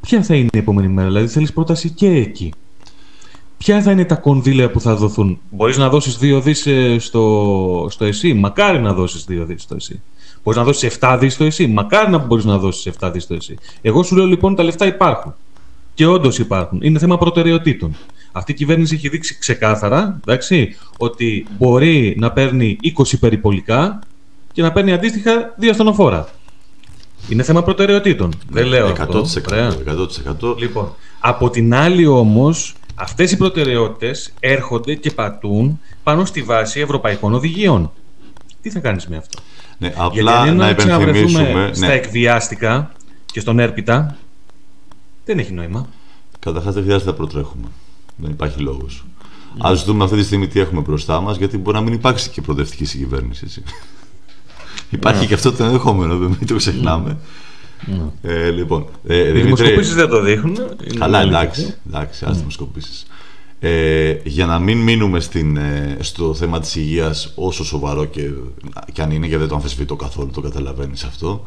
[0.00, 2.52] ποια θα είναι η επόμενη μέρα, δηλαδή θέλεις πρόταση και εκεί.
[3.58, 7.86] Ποια θα είναι τα κονδύλια που θα δοθούν; Μπορείς να δώσεις δύο δις ε, στο,
[7.90, 10.00] στο ΕΣΥ; Μακάρι να δώσεις δύο δις στο ΕΣΥ.
[10.46, 11.66] Μπορείς να δώσεις 7 δις το εσύ.
[11.66, 13.56] Μακάρι να μπορείς να δώσεις 7 δις το εσύ.
[13.82, 15.34] Εγώ σου λέω λοιπόν τα λεφτά υπάρχουν.
[15.94, 16.78] Και όντως υπάρχουν.
[16.82, 17.96] Είναι θέμα προτεραιοτήτων.
[18.32, 23.98] Αυτή η κυβέρνηση έχει δείξει ξεκάθαρα εντάξει, ότι μπορεί να παίρνει 20 περιπολικά
[24.52, 26.28] και να παίρνει αντίστοιχα δύο ασθενοφόρα.
[27.28, 28.32] Είναι θέμα προτεραιοτήτων.
[28.50, 29.24] Δεν λέω 100%, αυτό.
[30.52, 30.58] 100%.
[30.58, 37.34] Λοιπόν, από την άλλη όμως, αυτές οι προτεραιότητες έρχονται και πατούν πάνω στη βάση ευρωπαϊκών
[37.34, 37.92] οδηγιών.
[38.62, 39.42] Τι θα κάνεις με αυτό;
[39.78, 41.70] Ναι, απλά Γιατί να υπενθυμίσουμε.
[41.72, 41.92] Στα ναι.
[41.92, 42.92] εκβιάστικα
[43.26, 44.16] και στον έρπιτα
[45.24, 45.88] δεν έχει νόημα.
[46.38, 47.66] Καταρχάς δεν χρειάζεται να προτρέχουμε.
[48.16, 49.04] Δεν υπάρχει λόγος.
[49.58, 52.40] Α δούμε αυτή τη στιγμή τι έχουμε μπροστά μας, γιατί μπορεί να μην υπάρξει και
[52.40, 53.62] προοδευτική συγκυβέρνηση.
[54.90, 55.26] υπάρχει ναι.
[55.26, 57.16] και αυτό το ενδεχόμενο, δεν το ξεχνάμε.
[57.86, 58.32] Ναι.
[58.32, 60.56] Ε, λοιπόν, ε, Οι δημοσκοπήσεις δεν το δείχνουν.
[60.98, 63.06] Καλά, εντάξει, εντάξει, ας δημοσκοπήσεις.
[63.68, 68.30] Ε, για να μην μείνουμε στην, ε, στο θέμα της υγείας όσο σοβαρό και,
[68.92, 71.42] και αν είναι και δεν το αμφισβητώ καθόλου, το καταλαβαίνεις αυτό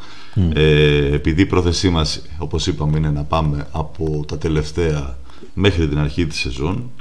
[0.54, 5.18] ε, επειδή η πρόθεσή μας όπως είπαμε είναι να πάμε από τα τελευταία
[5.54, 6.92] μέχρι την αρχή της σεζόν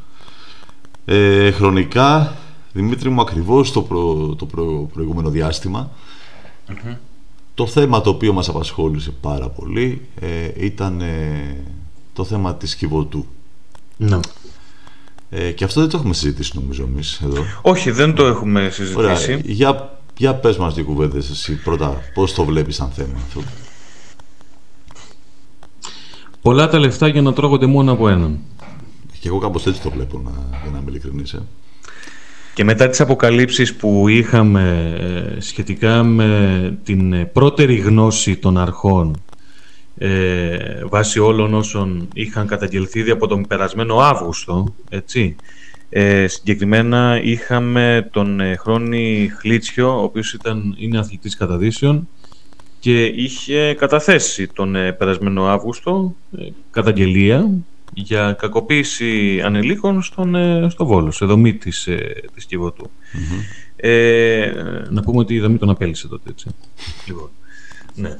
[1.04, 2.36] ε, χρονικά
[2.72, 3.86] Δημήτρη μου ακριβώς το,
[4.38, 4.46] το
[4.92, 5.32] προηγούμενο
[7.54, 10.08] το θέμα το οποίο μας απασχόλησε πάρα πολύ
[10.56, 11.02] ήταν
[12.12, 13.26] το θέμα της Κιβωτού.
[13.96, 14.18] Ναι.
[15.30, 17.44] Ε, και αυτό δεν το έχουμε συζητήσει νομίζω εμείς εδώ.
[17.62, 18.98] Όχι, δεν το έχουμε συζητήσει.
[18.98, 19.40] Ωραία.
[19.44, 23.40] Για, για πες μας δύο κουβέντες εσύ πρώτα, πώς το βλέπεις σαν θέμα αυτό.
[26.42, 28.38] Πολλά τα λεφτά για να τρώγονται μόνο από έναν.
[29.20, 30.30] Και εγώ κάπως έτσι το βλέπω, να,
[30.62, 31.32] για να είμαι ειλικρινής.
[31.32, 31.42] Ε.
[32.54, 34.94] Και μετά τις αποκαλύψεις που είχαμε
[35.36, 39.20] ε, σχετικά με την πρώτερη γνώση των αρχών
[39.98, 45.36] ε, βάσει όλων όσων είχαν καταγγελθεί ήδη από τον περασμένο Αύγουστο, έτσι,
[45.90, 52.08] ε, συγκεκριμένα είχαμε τον ε, Χρόνη Χλίτσιο, ο οποίος ήταν, είναι αθλητής καταδύσεων
[52.80, 57.50] και είχε καταθέσει τον ε, περασμένο Αύγουστο ε, καταγγελία
[57.94, 60.36] για κακοποίηση ανηλίκων στον,
[60.70, 61.88] στο Βόλος, σε δομή της,
[62.34, 62.90] της Κιβωτού.
[63.76, 64.52] Ε,
[64.90, 66.48] να πούμε ότι η δομή τον απέλησε τότε, έτσι.
[67.06, 67.30] Λοιπόν,
[67.94, 68.16] ναι.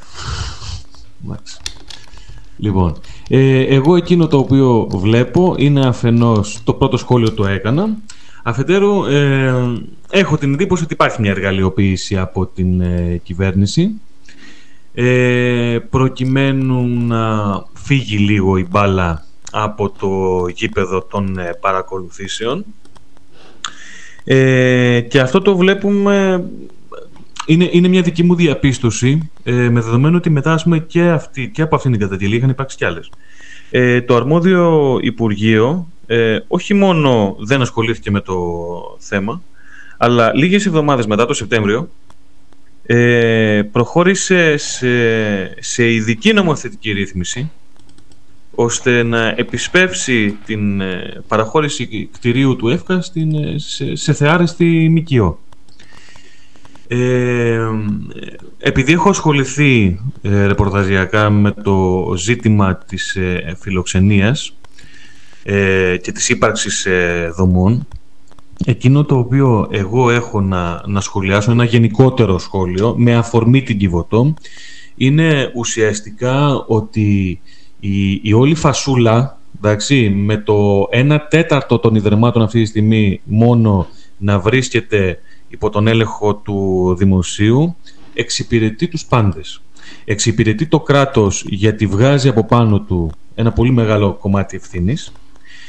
[2.59, 2.97] Λοιπόν,
[3.29, 7.97] ε, εγώ εκείνο το οποίο βλέπω είναι αφενός το πρώτο σχόλιο το έκανα.
[8.43, 9.53] Αφετέρου, ε,
[10.11, 14.01] έχω την εντύπωση ότι υπάρχει μια εργαλειοποίηση από την ε, κυβέρνηση
[14.95, 22.65] ε, προκειμένου να φύγει λίγο η μπάλα από το γήπεδο των ε, παρακολουθήσεων
[24.25, 26.45] ε, και αυτό το βλέπουμε
[27.49, 31.63] είναι, είναι μια δική μου διαπίστωση, ε, με δεδομένο ότι μετά πούμε, και, αυτή, και
[31.63, 33.11] από αυτήν την καταγγελία είχαν υπάρξει κι άλλες.
[33.71, 38.37] Ε, το αρμόδιο Υπουργείο ε, όχι μόνο δεν ασχολήθηκε με το
[38.99, 39.43] θέμα,
[39.97, 41.89] αλλά λίγες εβδομάδες μετά το Σεπτέμβριο
[42.87, 44.91] ε, προχώρησε σε,
[45.63, 47.51] σε ειδική νομοθετική ρύθμιση
[48.55, 55.39] ώστε να επισπεύσει την ε, παραχώρηση κτηρίου του ΕΦΚΑ στην, ε, σε, σε θεάρεστη ΜΚΟ.
[56.91, 57.61] Ε,
[58.59, 64.57] επειδή έχω ασχοληθεί ε, ρεπορταζιακά με το ζήτημα της ε, φιλοξενίας
[65.43, 67.87] ε, και της ύπαρξης ε, δομών,
[68.65, 74.35] εκείνο το οποίο εγώ έχω να, να σχολιάσω, ένα γενικότερο σχόλιο, με αφορμή την Κιβωτό,
[74.97, 77.41] είναι ουσιαστικά ότι
[77.81, 83.87] η, η όλη φασούλα, εντάξει, με το 1 τέταρτο των ιδρυμάτων αυτή τη στιγμή μόνο
[84.19, 85.19] να βρίσκεται
[85.49, 87.77] υπό τον έλεγχο του δημοσίου
[88.15, 89.63] εξυπηρετεί τους πάντες.
[90.05, 95.13] Εξυπηρετεί το κράτος γιατί βγάζει από πάνω του ένα πολύ μεγάλο κομμάτι ευθύνης.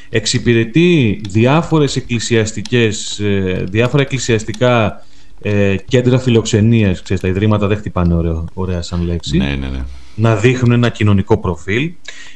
[0.10, 5.04] Εξυπηρετεί διάφορες εκκλησιαστικές, ε, διάφορα εκκλησιαστικά
[5.42, 9.84] ε, κέντρα φιλοξενίας, ξέρεις, τα ιδρύματα δεν χτυπάνε ωραία, ωραία σαν λέξη, ναι, ναι, ναι.
[10.16, 11.92] να δείχνουν ένα κοινωνικό προφίλ.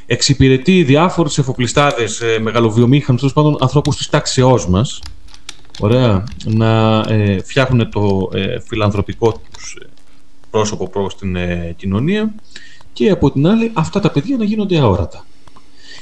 [0.06, 5.01] Εξυπηρετεί διάφορους εφοπλιστάδες, ε, μεγαλοβιομήχανους, τέλος πάντων ανθρώπους της τάξεώς μας,
[5.79, 9.86] ωραία, να ε, φτιάχνουν το ε, φιλανθρωπικό τους ε,
[10.49, 12.33] πρόσωπο προς την ε, κοινωνία
[12.93, 15.25] και από την άλλη αυτά τα παιδιά να γίνονται αόρατα.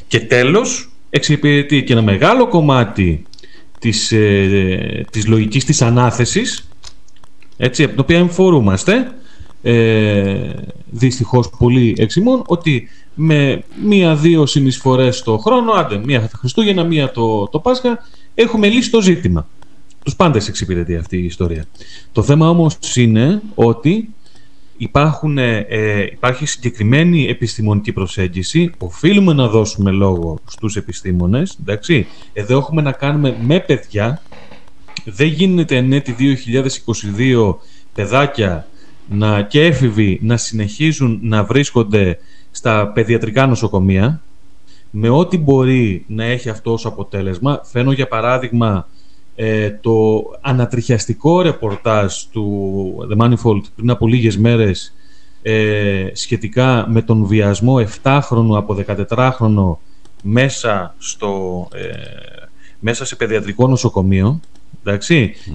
[0.07, 3.25] Και τέλος, εξυπηρετεί και ένα μεγάλο κομμάτι
[3.79, 6.67] της, ε, της λογικής της ανάθεσης,
[7.57, 9.11] έτσι, από την οποία εμφορούμαστε,
[9.61, 10.53] ε,
[10.89, 17.59] δυστυχώς πολύ εξημών, ότι με μία-δύο συνεισφορές το χρόνο, άντε, μία Χριστούγεννα, μία το, το
[17.59, 17.99] Πάσχα,
[18.35, 19.47] έχουμε λύσει το ζήτημα.
[20.03, 21.65] Τους πάντες εξυπηρετεί αυτή η ιστορία.
[22.11, 24.09] Το θέμα όμως είναι ότι
[24.77, 25.65] υπάρχουν, ε,
[26.11, 28.71] υπάρχει συγκεκριμένη επιστημονική προσέγγιση.
[28.77, 31.57] Οφείλουμε να δώσουμε λόγο στους επιστήμονες.
[31.61, 32.07] Εντάξει.
[32.33, 34.21] Εδώ έχουμε να κάνουμε με παιδιά.
[35.05, 37.55] Δεν γίνεται εν έτη 2022
[37.93, 38.67] παιδάκια
[39.09, 42.17] να, και έφηβοι να συνεχίζουν να βρίσκονται
[42.51, 44.21] στα παιδιατρικά νοσοκομεία
[44.91, 47.61] με ό,τι μπορεί να έχει αυτό ως αποτέλεσμα.
[47.63, 48.87] Φαίνω για παράδειγμα
[49.43, 54.93] ε, το ανατριχιαστικό ρεπορτάζ του The Manifold πριν από λίγες μέρες
[55.41, 59.75] ε, σχετικά με τον βιασμό 7χρονου από 14χρονο
[60.23, 61.87] μέσα, στο, ε,
[62.79, 64.39] μέσα σε παιδιατρικό νοσοκομείο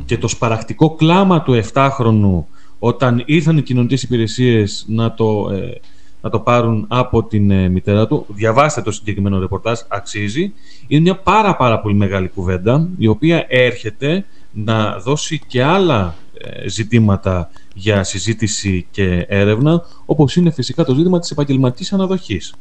[0.06, 2.44] και το σπαρακτικό κλάμα του 7χρονου
[2.78, 5.80] όταν ήρθαν οι κοινωνικές υπηρεσίες να το ε,
[6.26, 8.26] να το πάρουν από την ε, μητέρα του.
[8.28, 10.52] Διαβάστε το συγκεκριμένο ρεπορτάζ, αξίζει.
[10.86, 16.68] Είναι μια πάρα πάρα πολύ μεγάλη κουβέντα, η οποία έρχεται να δώσει και άλλα ε,
[16.68, 22.54] ζητήματα για συζήτηση και έρευνα, όπως είναι φυσικά το ζήτημα της επαγγελματικής αναδοχής.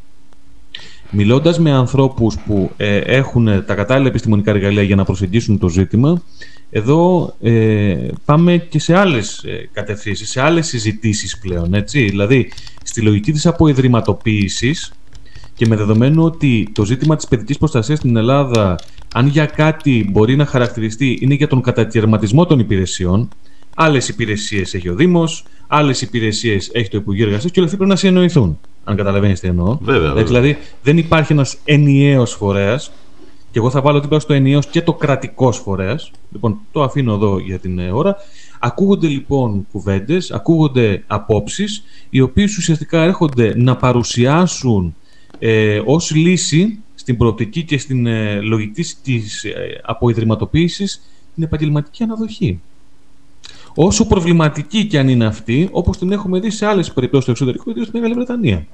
[1.11, 6.21] Μιλώντας με ανθρώπους που ε, έχουν τα κατάλληλα επιστημονικά εργαλεία για να προσεγγίσουν το ζήτημα,
[6.69, 12.03] εδώ ε, πάμε και σε άλλες ε, κατευθύνσεις, σε άλλες συζητήσεις πλέον, έτσι.
[12.03, 12.51] Δηλαδή,
[12.83, 14.93] στη λογική της αποϊδρυματοποίησης
[15.55, 18.79] και με δεδομένο ότι το ζήτημα της παιδικής προστασίας στην Ελλάδα,
[19.13, 23.29] αν για κάτι μπορεί να χαρακτηριστεί, είναι για τον κατακαιρματισμό των υπηρεσιών,
[23.75, 27.93] άλλες υπηρεσίες έχει ο Δήμος, άλλες υπηρεσίες έχει το Υπουργείο Εργασίας και όλοι αυτοί πρέπει
[27.93, 28.59] να συνεννοηθούν.
[28.87, 29.77] Αν καταλαβαίνεις τι εννοώ.
[29.81, 30.23] Βέβαια, βέβαια.
[30.23, 32.91] Δηλαδή δεν υπάρχει ένας ενιαίος φορέας.
[33.51, 36.11] Και εγώ θα βάλω δίπλα στο ενιαίος και το κρατικός φορέας.
[36.31, 38.15] Λοιπόν, το αφήνω εδώ για την ε, ώρα.
[38.59, 44.95] Ακούγονται λοιπόν κουβέντες, ακούγονται απόψεις, οι οποίες ουσιαστικά έρχονται να παρουσιάσουν
[45.39, 51.01] ε, ως λύση στην προοπτική και στην ε, λογική της ε, αποϊδρυματοποίησης
[51.35, 52.61] την επαγγελματική αναδοχή.
[53.75, 57.69] Όσο προβληματική και αν είναι αυτή, όπως την έχουμε δει σε άλλες περιπτώσεις στο εξωτερικό,
[57.69, 58.65] ιδίως στη Μεγάλη Βρετανία.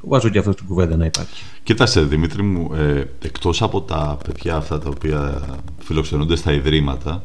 [0.00, 1.42] Το βάζω και αυτό στην κουβέντα να υπάρχει.
[1.62, 5.42] Κοίτασε, Δημήτρη μου, ε, εκτός από τα παιδιά αυτά τα οποία
[5.78, 7.22] φιλοξενούνται στα ιδρύματα,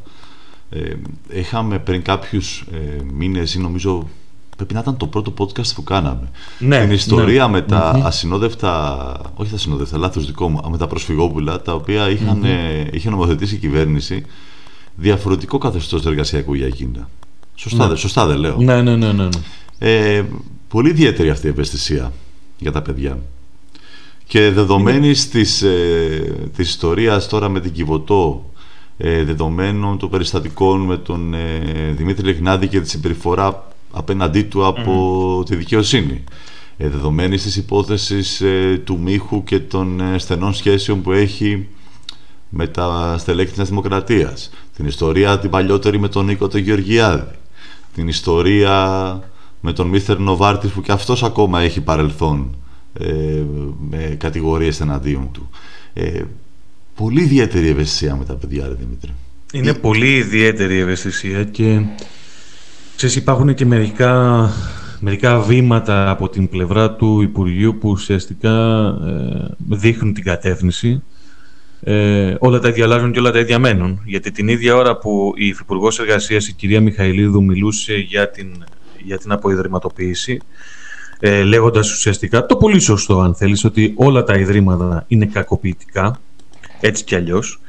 [0.69, 0.93] ε,
[1.29, 4.07] είχαμε πριν κάποιους ε, μήνες ή νομίζω
[4.57, 6.29] πρέπει να ήταν το πρώτο podcast που κάναμε.
[6.59, 7.51] Ναι, την ιστορία ναι.
[7.51, 12.43] με τα ασυνόδευτα, όχι τα ασυνόδευτα, λάθος δικό μου, με τα προσφυγόπουλα, τα οποία είχαν,
[12.43, 14.25] ε, είχε νομοθετήσει η κυβέρνηση
[14.95, 17.09] διαφορετικό καθεστώς εργασιακού για εκείνα.
[17.55, 17.89] Σωστά, Ναι.
[17.89, 18.57] δε- σωστά δεν λέω.
[18.59, 19.23] Ναι, ναι, ναι, ναι.
[19.23, 19.29] ναι.
[19.79, 20.23] Ε,
[20.67, 22.11] πολύ ιδιαίτερη αυτή η ευαισθησία
[22.57, 23.19] για τα παιδιά.
[24.27, 28.51] Και δεδομένης της, ε, της ιστορίας τώρα με την Κιβωτό,
[28.97, 31.59] ε, δεδομένων των περιστατικών με τον ε,
[31.97, 36.23] Δημήτρη Λεχνάδη και τη συμπεριφορά απέναντί του από τη δικαιοσύνη,
[36.77, 41.67] ε, δεδομένης της υπόθεσης ε, του Μίχου και των ε, στενών σχέσεων που έχει
[42.49, 47.27] με τα στελέχη της Νέας Δημοκρατίας, την ιστορία την παλιότερη με τον Νίκο τον Γεωργιάδη,
[47.93, 49.19] την ιστορία
[49.59, 52.55] με τον Μίστερ Νοβάρτης που και αυτός ακόμα έχει παρελθόν
[52.99, 53.41] ε,
[53.89, 55.49] με κατηγορίες εναντίον του.
[55.93, 56.21] Ε,
[56.95, 59.11] πολύ ιδιαίτερη ευαισθησία με τα παιδιά, ρε Δημήτρη.
[59.53, 61.81] Είναι πολύ ιδιαίτερη η ευαισθησία και
[62.95, 64.49] ξέρεις, υπάρχουν και μερικά,
[64.99, 71.03] μερικά βήματα από την πλευρά του Υπουργείου που ουσιαστικά ε, δείχνουν την κατεύθυνση.
[71.83, 74.01] Ε, όλα τα ίδια αλλάζουν και όλα τα ίδια μένουν.
[74.05, 78.63] Γιατί την ίδια ώρα που η Υφυπουργός Εργασίας, η κυρία Μιχαηλίδου, μιλούσε για την,
[79.03, 80.39] για την αποϊδρυματοποίηση,
[81.19, 86.19] ε, λέγοντας ουσιαστικά το πολύ σωστό, αν θέλεις, ότι όλα τα ιδρύματα είναι κακοποιητικά,
[86.79, 87.59] έτσι κι αλλιώς.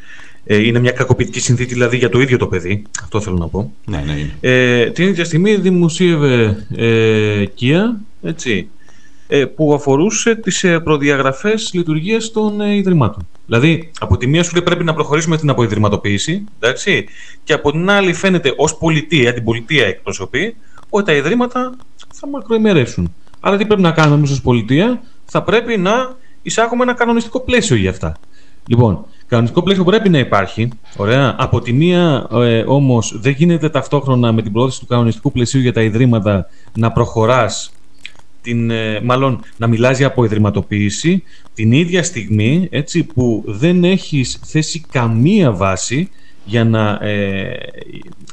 [0.46, 2.82] Ε, είναι μια κακοποιητική συνθήκη δηλαδή για το ίδιο το παιδί.
[3.02, 3.72] Αυτό θέλω να πω.
[3.86, 4.34] Ναι, ναι, είναι.
[4.40, 7.82] Ε, την ίδια στιγμή δημοσίευε ε, Kia,
[8.22, 8.83] έτσι, ε,
[9.54, 13.26] που αφορούσε τις ε, προδιαγραφές λειτουργίας των ε, ιδρυμάτων.
[13.46, 17.06] Δηλαδή, από τη μία σου λέει πρέπει να προχωρήσουμε την αποϊδρυματοποίηση, εντάξει,
[17.44, 20.56] και από την άλλη φαίνεται ως πολιτεία, την πολιτεία εκπροσωπεί,
[20.88, 21.76] ότι τα ιδρύματα
[22.12, 23.14] θα μακροημερέσουν.
[23.40, 27.76] Άρα τι πρέπει να κάνουμε εμείς ως πολιτεία, θα πρέπει να εισάγουμε ένα κανονιστικό πλαίσιο
[27.76, 28.16] για αυτά.
[28.66, 30.68] Λοιπόν, κανονιστικό πλαίσιο πρέπει να υπάρχει.
[30.96, 31.34] Ωραία.
[31.38, 35.72] Από τη μία ε, όμως δεν γίνεται ταυτόχρονα με την πρόθεση του κανονιστικού πλαισίου για
[35.72, 36.46] τα ιδρύματα
[36.78, 37.72] να προχωράς.
[38.44, 41.22] Την, ε, μάλλον να μιλάς για αποϊδρυματοποίηση
[41.54, 46.08] την ίδια στιγμή έτσι, που δεν έχεις θέσει καμία βάση
[46.44, 47.56] για να, ε,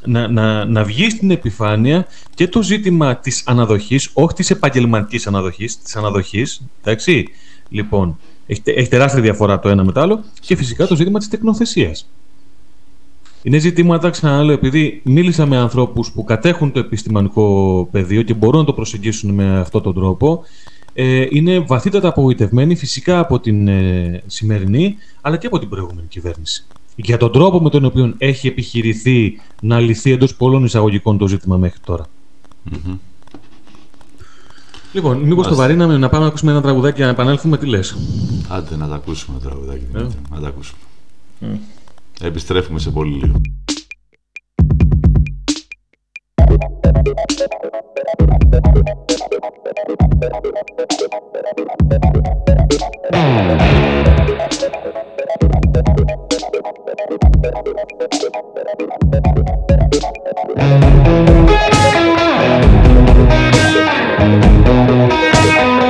[0.05, 5.81] να, να, να βγεις στην επιφάνεια και το ζήτημα της αναδοχής, όχι της επαγγελματικής αναδοχής,
[5.81, 7.27] της αναδοχής, εντάξει,
[7.69, 11.19] λοιπόν, έχει, τε- έχει τεράστια διαφορά το ένα με το άλλο και φυσικά το ζήτημα
[11.19, 12.09] της τεκνοθεσίας.
[13.43, 18.65] Είναι ζητήματα, ξαναλέω, επειδή μίλησα με ανθρώπους που κατέχουν το επιστημονικό πεδίο και μπορούν να
[18.65, 20.43] το προσεγγίσουν με αυτόν τον τρόπο,
[20.93, 26.65] ε, είναι βαθύτατα απογοητευμένοι φυσικά από την ε, σημερινή, αλλά και από την προηγούμενη κυβέρνηση.
[26.95, 31.57] Για τον τρόπο με τον οποίο έχει επιχειρηθεί να λυθεί εντός πολλών εισαγωγικών το ζήτημα
[31.57, 32.05] μέχρι τώρα.
[34.93, 37.95] Λοιπόν, μήπως το βαρύναμε να πάμε να ακούσουμε ένα τραγουδάκι και να επανέλθουμε, τι λες;
[38.47, 40.17] Άντε να τα ακούσουμε το τραγουδάκι, Δημήτρη.
[40.29, 40.79] Να τα ακούσουμε.
[42.23, 43.41] Επιστρέφουμε σε πολύ λίγο.
[65.31, 65.80] Babe,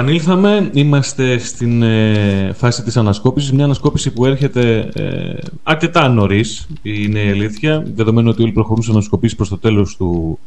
[0.00, 0.70] επανήλθαμε.
[0.74, 3.52] Είμαστε στην ε, φάση της ανασκόπησης.
[3.52, 8.90] Μια ανασκόπηση που έρχεται ε, αρκετά νωρίς, είναι η αλήθεια, δεδομένου ότι όλοι προχωρούν σε
[8.90, 10.38] ανασκοπήσεις προς το τέλος του,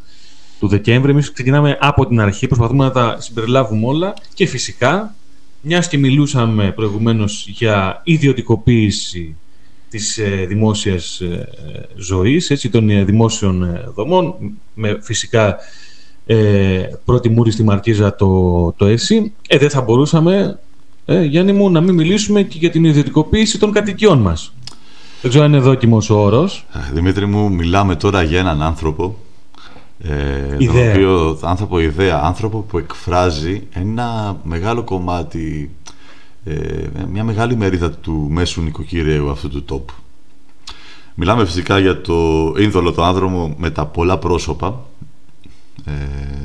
[0.59, 1.11] του Δεκέμβρη.
[1.11, 5.15] Εμείς ξεκινάμε από την αρχή, προσπαθούμε να τα συμπεριλάβουμε όλα και φυσικά,
[5.61, 9.35] μιας και μιλούσαμε προηγουμένως για ιδιωτικοποίηση
[9.89, 11.49] της ε, δημόσιας ε,
[11.95, 14.35] ζωής, έτσι, των ε, δημόσιων ε, δομών,
[14.73, 15.57] με φυσικά
[16.25, 20.59] ε, πρώτη μούρη στη Μαρκίζα το, το ΕΣΥ, ε, δεν θα μπορούσαμε,
[21.05, 24.53] ε, Γιάννη μου, να μην μιλήσουμε και για την ιδιωτικοποίηση των κατοικιών μας.
[25.21, 26.65] Δεν ξέρω αν είναι δόκιμος ο όρος.
[26.73, 29.15] Ε, Δημήτρη μου, μιλάμε τώρα για έναν άνθρωπο.
[29.99, 30.93] Ε, Ιδέα.
[30.93, 35.71] Τον οποίο, άνθρωπο ιδέα, άνθρωπο που εκφράζει ένα μεγάλο κομμάτι,
[36.45, 36.55] ε,
[37.11, 39.93] μια μεγάλη μερίδα του μέσου νοικοκυριαίου αυτού του τόπου.
[41.15, 42.13] Μιλάμε φυσικά για το
[42.57, 44.85] ίνδολο τον άνθρωπο με τα πολλά πρόσωπα,
[45.85, 45.91] ε,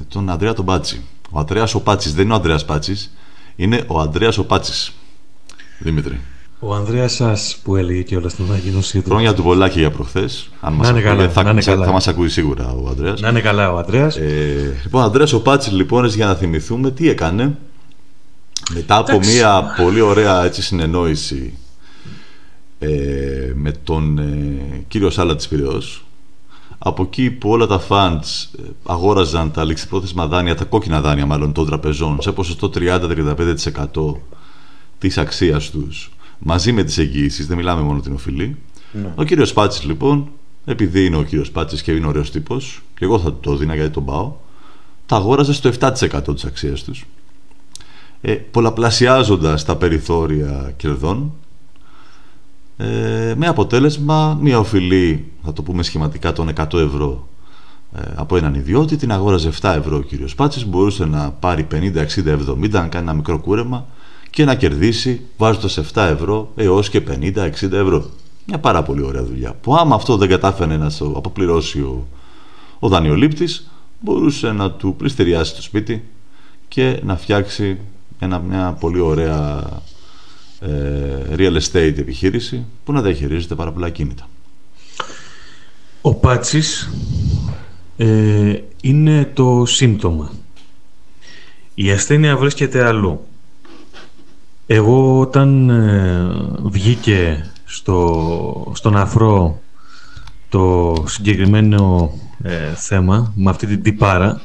[0.09, 1.05] τον Ανδρέα τον Πάτσι.
[1.31, 3.13] Ο Ανδρέας ο Πάτσης δεν είναι ο Ανδρέας Πάτσης,
[3.57, 4.93] είναι ο Ανδρέας ο Πάτσης.
[5.79, 6.21] Δημήτρη.
[6.61, 9.11] Ο Ανδρέας σας που έλεγε και όλα στην ανακοίνωσή του.
[9.11, 10.49] Χρόνια του πολλά και για προχθές.
[10.61, 11.85] Αν μας είναι ακούει, καλά, θα, να είναι θα, καλά.
[11.85, 13.21] θα μας ακούει σίγουρα ο Ανδρέας.
[13.21, 14.17] Να είναι καλά ο Ανδρέας.
[14.17, 17.57] Ε, λοιπόν, Ανδρέας ο Πάτσης λοιπόν, έτσι, για να θυμηθούμε τι έκανε.
[18.75, 19.33] Μετά από Εντάξει.
[19.33, 21.53] μια πολύ ωραία έτσι, συνεννόηση
[22.79, 22.89] ε,
[23.55, 26.05] με τον ε, κύριο Σάλα της Πυραιός,
[26.79, 31.53] από εκεί που όλα τα funds ε, αγόραζαν τα ληξιπρόθεσμα δάνεια, τα κόκκινα δάνεια μάλλον
[31.53, 34.15] των τραπεζών, σε ποσοστό 30-35%
[34.99, 38.57] της αξίας τους, μαζί με τις εγγύησεις, δεν μιλάμε μόνο την οφειλή.
[39.15, 40.29] Ο κύριος Πάτσης λοιπόν,
[40.65, 43.75] επειδή είναι ο κύριος Πάτσης και είναι ωραίος τύπος, και εγώ θα του το δίνα
[43.75, 44.33] γιατί τον πάω,
[45.07, 47.07] τα αγόραζε στο 7% της αξίας τους,
[48.21, 51.33] ε, πολλαπλασιάζοντας τα περιθώρια κερδών,
[52.81, 57.29] ε, με αποτέλεσμα μια οφειλή, θα το πούμε σχηματικά, των 100 ευρώ
[57.97, 61.75] ε, από έναν ιδιώτη, την αγόραζε 7 ευρώ ο κύριος Πάτσης, μπορούσε να πάρει 50,
[61.75, 63.87] 60, 70, να κάνει ένα μικρό κούρεμα
[64.31, 68.11] και να κερδίσει βάζοντας 7 ευρώ έως και 50, 60 ευρώ.
[68.47, 69.55] Μια πάρα πολύ ωραία δουλειά.
[69.61, 72.07] Που άμα αυτό δεν κατάφερε να το αποπληρώσει ο,
[72.79, 73.71] ο δανειολήπτης,
[74.01, 76.05] μπορούσε να του πληστηριάσει το σπίτι
[76.69, 77.79] και να φτιάξει
[78.19, 79.98] ένα, μια πολύ ωραία ε,
[81.37, 84.29] real estate επιχείρηση που να διαχειρίζεται πάρα πολλά κίνητα.
[86.01, 86.91] Ο Πάτσης
[87.97, 90.33] ε, είναι το σύμπτωμα.
[91.75, 93.27] Η ασθένεια βρίσκεται αλλού.
[94.67, 96.29] Εγώ όταν ε,
[96.63, 99.61] βγήκε στο, στον αφρό
[100.49, 104.41] το συγκεκριμένο ε, θέμα με αυτή την τυπάρα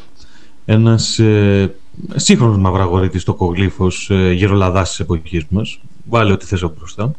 [0.65, 1.75] ένας ε,
[2.15, 7.11] σύγχρονος μαυραγορίτης τοκογλύφος ε, γερολαδάς της εποχής μας βάλε ό,τι θες από μπροστά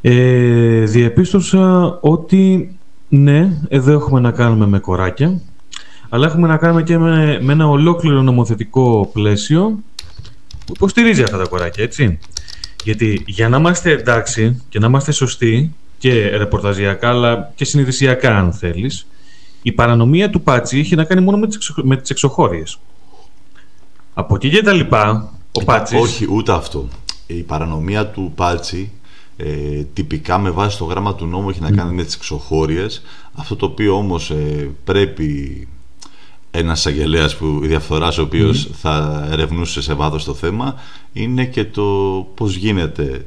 [0.00, 2.76] ε, διεπίστωσα ότι
[3.08, 5.40] ναι, εδώ έχουμε να κάνουμε με κοράκια
[6.14, 9.78] αλλά έχουμε να κάνουμε και με, με ένα ολόκληρο νομοθετικό πλαίσιο
[10.66, 12.18] που υποστηρίζει αυτά τα κοράκια, έτσι.
[12.84, 18.52] Γιατί για να είμαστε εντάξει και να είμαστε σωστοί και ρεπορταζιακά αλλά και συνειδησιακά αν
[18.52, 19.06] θέλεις
[19.62, 22.78] η παρανομία του Πάτσι είχε να κάνει μόνο με τις, εξω, με τις εξωχώριες.
[24.14, 26.00] Από εκεί και τα λοιπά, ο Πάτσης...
[26.00, 26.88] Όχι, ούτε αυτό.
[27.36, 28.90] Η παρανομία του Πάτσι
[29.36, 33.02] ε, τυπικά με βάση το γράμμα του νόμου έχει να κάνει με τις εξωχώριες.
[33.34, 35.68] Αυτό το οποίο όμως ε, πρέπει
[36.50, 40.74] ένας εισαγγελέας που η διαφθοράς ο οποίος θα ερευνούσε σε βάθος το θέμα
[41.12, 41.82] είναι και το
[42.34, 43.26] πώς γίνεται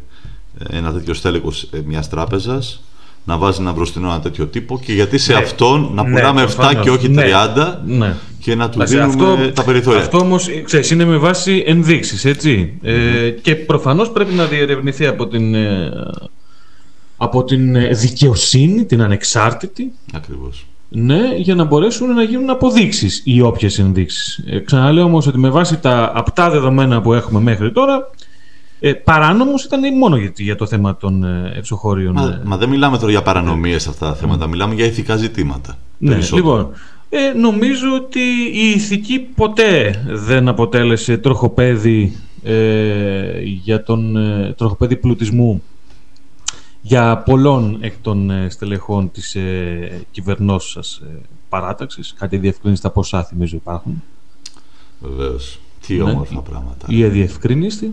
[0.69, 2.83] ένα τέτοιο στέλεχος ε, μιας τράπεζας
[3.25, 5.39] να βάζει ένα μπροστινό ένα τέτοιο τύπο και γιατί σε Ναι.
[5.39, 6.83] αυτόν να Ναι, πουλάμε 7 προφανώς.
[6.83, 7.21] και όχι Ναι.
[7.23, 8.15] 30 Ναι.
[8.39, 9.99] και να του Εντάξει, δίνουμε τα περιθώρια.
[10.01, 12.77] Αυτό όμως, ξέρεις, είναι με βάση ενδείξεις, έτσι.
[12.81, 15.91] Ε, και προφανώς πρέπει να διερευνηθεί από την, ε,
[17.17, 20.65] από την ε, δικαιοσύνη, την ανεξάρτητη, Ακριβώς.
[20.89, 24.43] ναι, για να μπορέσουν να γίνουν αποδείξεις ή όποιες ενδείξεις.
[24.49, 28.09] Ε, ξαναλέω όμως ότι με βάση τα απτά δεδομένα που έχουμε μέχρι τώρα,
[28.87, 32.13] ε, παράνομος ήταν μόνο για, για το θέμα των ε, εξωχώριων.
[32.13, 35.15] Μα, ε, μα δεν μιλάμε τώρα για παρανομίες σε αυτά τα θέματα, μιλάμε για ηθικά
[35.15, 35.77] ζητήματα.
[35.97, 36.47] Ναι, περισσότερο.
[36.47, 36.71] λοιπόν,
[37.09, 38.19] ε, νομίζω ότι
[38.53, 45.63] η ηθική ποτέ δεν αποτέλεσε τροχοπέδι ε, για τον ε, τροχοπέδι πλουτισμού
[46.81, 52.13] για πολλών εκ των ε, στελεχών της ε, κυβερνώσας ε, παράταξης.
[52.13, 54.03] Κάτι διευκρινίσει τα ποσά θυμίζω υπάρχουν.
[54.99, 55.59] Βεβαίως.
[55.87, 56.03] Τι Ναι.
[56.03, 56.85] όμορφα πράγματα.
[56.89, 57.91] ή αδιευκρίνιστη.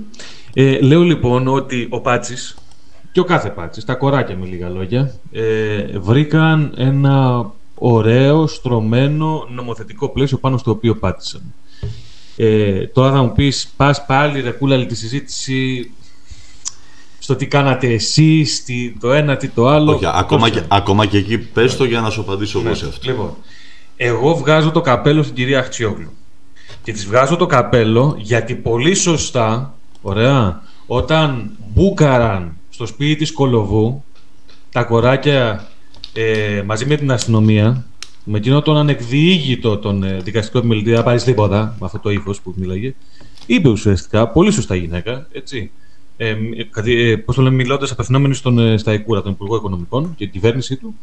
[0.54, 2.56] Ε, λέω λοιπόν ότι ο Πάτσης
[3.12, 10.08] και ο κάθε Πάτσης, τα κοράκια με λίγα λόγια, ε, βρήκαν ένα ωραίο, στρωμένο νομοθετικό
[10.08, 11.42] πλαίσιο πάνω στο οποίο πάτησαν.
[12.36, 15.90] Ε, τώρα θα μου πεις, πας πάλι ρε κούλαλη τη συζήτηση
[17.18, 19.92] στο τι κάνατε εσείς, τι, το ένα, τι το άλλο.
[19.92, 22.74] Όχι, ακόμα, Πώς- και, ακόμα και εκεί πες το για να σου απαντήσω εγώ ναι.
[22.74, 23.10] σε αυτό.
[23.10, 23.34] Λοιπόν,
[23.96, 26.10] εγώ βγάζω το καπέλο στην κυρία Αχτσιόγλου.
[26.82, 34.04] Και της βγάζω το καπέλο γιατί πολύ σωστά, ωραία, όταν μπούκαραν στο σπίτι της Κολοβού
[34.72, 35.68] τα κοράκια
[36.12, 37.86] ε, μαζί με την αστυνομία,
[38.24, 42.40] με εκείνο τον ανεκδιήγητο τον ε, δικαστικό επιμελητή, δεν πάρεις τίποτα με αυτό το ύφος
[42.40, 42.94] που μιλάγε,
[43.46, 45.70] είπε ουσιαστικά, πολύ σωστά η γυναίκα, έτσι.
[46.16, 46.36] Ε,
[46.84, 50.76] ε, Πώς το λέμε, μιλώντας απευθυνόμενη στον ε, Σταϊκούρα, τον Υπουργό Οικονομικών και την κυβέρνησή
[50.76, 50.94] του,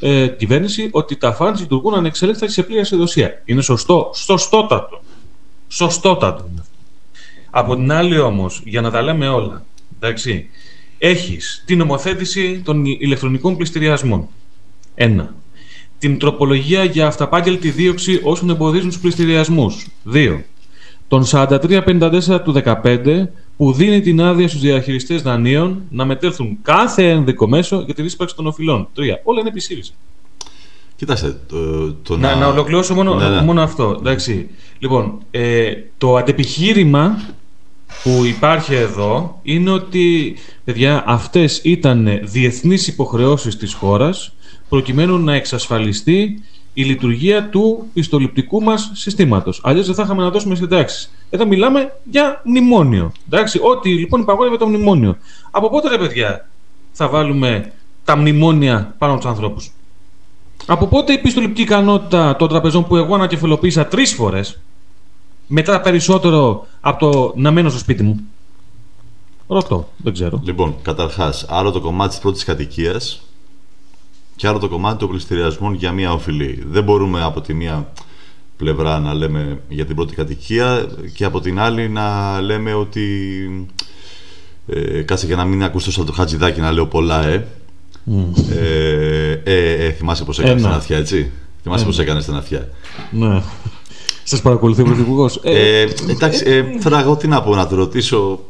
[0.00, 3.42] ε, κυβέρνηση ότι τα φαντ λειτουργούν ανεξέλεγκτα και σε πλήρη ασυδοσία.
[3.44, 5.00] Είναι σωστό, σωστότατο.
[5.68, 6.46] Σωστότατο.
[6.50, 6.74] είναι αυτό.
[7.50, 9.64] Από την άλλη όμως, για να τα λέμε όλα,
[10.00, 10.48] εντάξει,
[10.98, 14.28] έχεις την νομοθέτηση των ηλεκτρονικών πληστηριασμών.
[14.94, 15.34] Ένα.
[15.98, 19.88] Την τροπολογία για αυταπάγγελτη δίωξη όσων εμποδίζουν τους πληστηριασμούς.
[20.02, 20.44] Δύο.
[21.08, 27.48] Τον 4354 του 15 που δίνει την άδεια στους διαχειριστές δανείων να μετέλθουν κάθε ένδικο
[27.48, 28.88] μέσο για τη ρίσπαξη των οφειλών.
[28.94, 29.20] Τρία.
[29.24, 29.94] Όλα είναι επισήμιση.
[30.96, 33.40] Κοιτάξτε, το, το Να, να ολοκληρώσω μόνο, Ναι, ναι.
[33.40, 33.96] μόνο αυτό.
[33.98, 34.48] Εντάξει.
[34.78, 37.20] Λοιπόν, ε, το αντεπιχείρημα
[38.02, 44.32] που υπάρχει εδώ είναι ότι, παιδιά, αυτές ήταν διεθνείς υποχρεώσεις της χώρας
[44.68, 46.42] προκειμένου να εξασφαλιστεί
[46.72, 49.60] η λειτουργία του πιστοληπτικού μας συστήματος.
[49.64, 51.10] Αλλιώς δεν θα είχαμε να δώσουμε συντάξεις.
[51.30, 53.12] Εδώ μιλάμε για μνημόνιο.
[53.30, 55.16] Εντάξει, ό,τι λοιπόν υπαγόρευε το μνημόνιο.
[55.50, 56.48] Από πότε ρε παιδιά
[56.92, 57.72] θα βάλουμε
[58.04, 59.70] τα μνημόνια πάνω από τους ανθρώπους;
[60.66, 64.58] Από πότε η πιστοληπτική ικανότητα των τραπεζών που εγώ ανακεφαλοποίησα τρεις φορές,
[65.46, 68.20] μετά περισσότερο από το να μένω στο σπίτι μου;
[69.48, 70.40] Ρωτώ, δεν ξέρω.
[70.44, 73.22] Λοιπόν, καταρχάς, άλλο το κομμάτι της πρώτης κατοικίας
[74.36, 76.64] και άλλο το κομμάτι των πληστηριασμών για μία οφειλή.
[76.66, 77.92] Δεν μπορούμε από τη μία
[78.56, 83.06] πλευρά να λέμε για την πρώτη κατοικία και από την άλλη να λέμε ότι.
[84.68, 87.46] Ε, κάτσε για να μην ακούσω σαν το χατζηδάκι να λέω πολλά, ε.
[88.06, 90.68] Ε, ε, ε, θυμάσαι πώς έκανες Ένα.
[90.68, 91.30] στην Αθιά, έτσι;
[91.62, 91.90] Θυμάσαι Ένα.
[91.92, 92.68] πώς έκανες στην Αθιά.
[93.10, 93.42] Ναι.
[94.22, 95.40] Σας παρακολουθεί ο Πρωθυπουργός.
[95.42, 98.40] Ε, εντάξει, ε, τώρα εγώ τι να πω, να το ρωτήσω.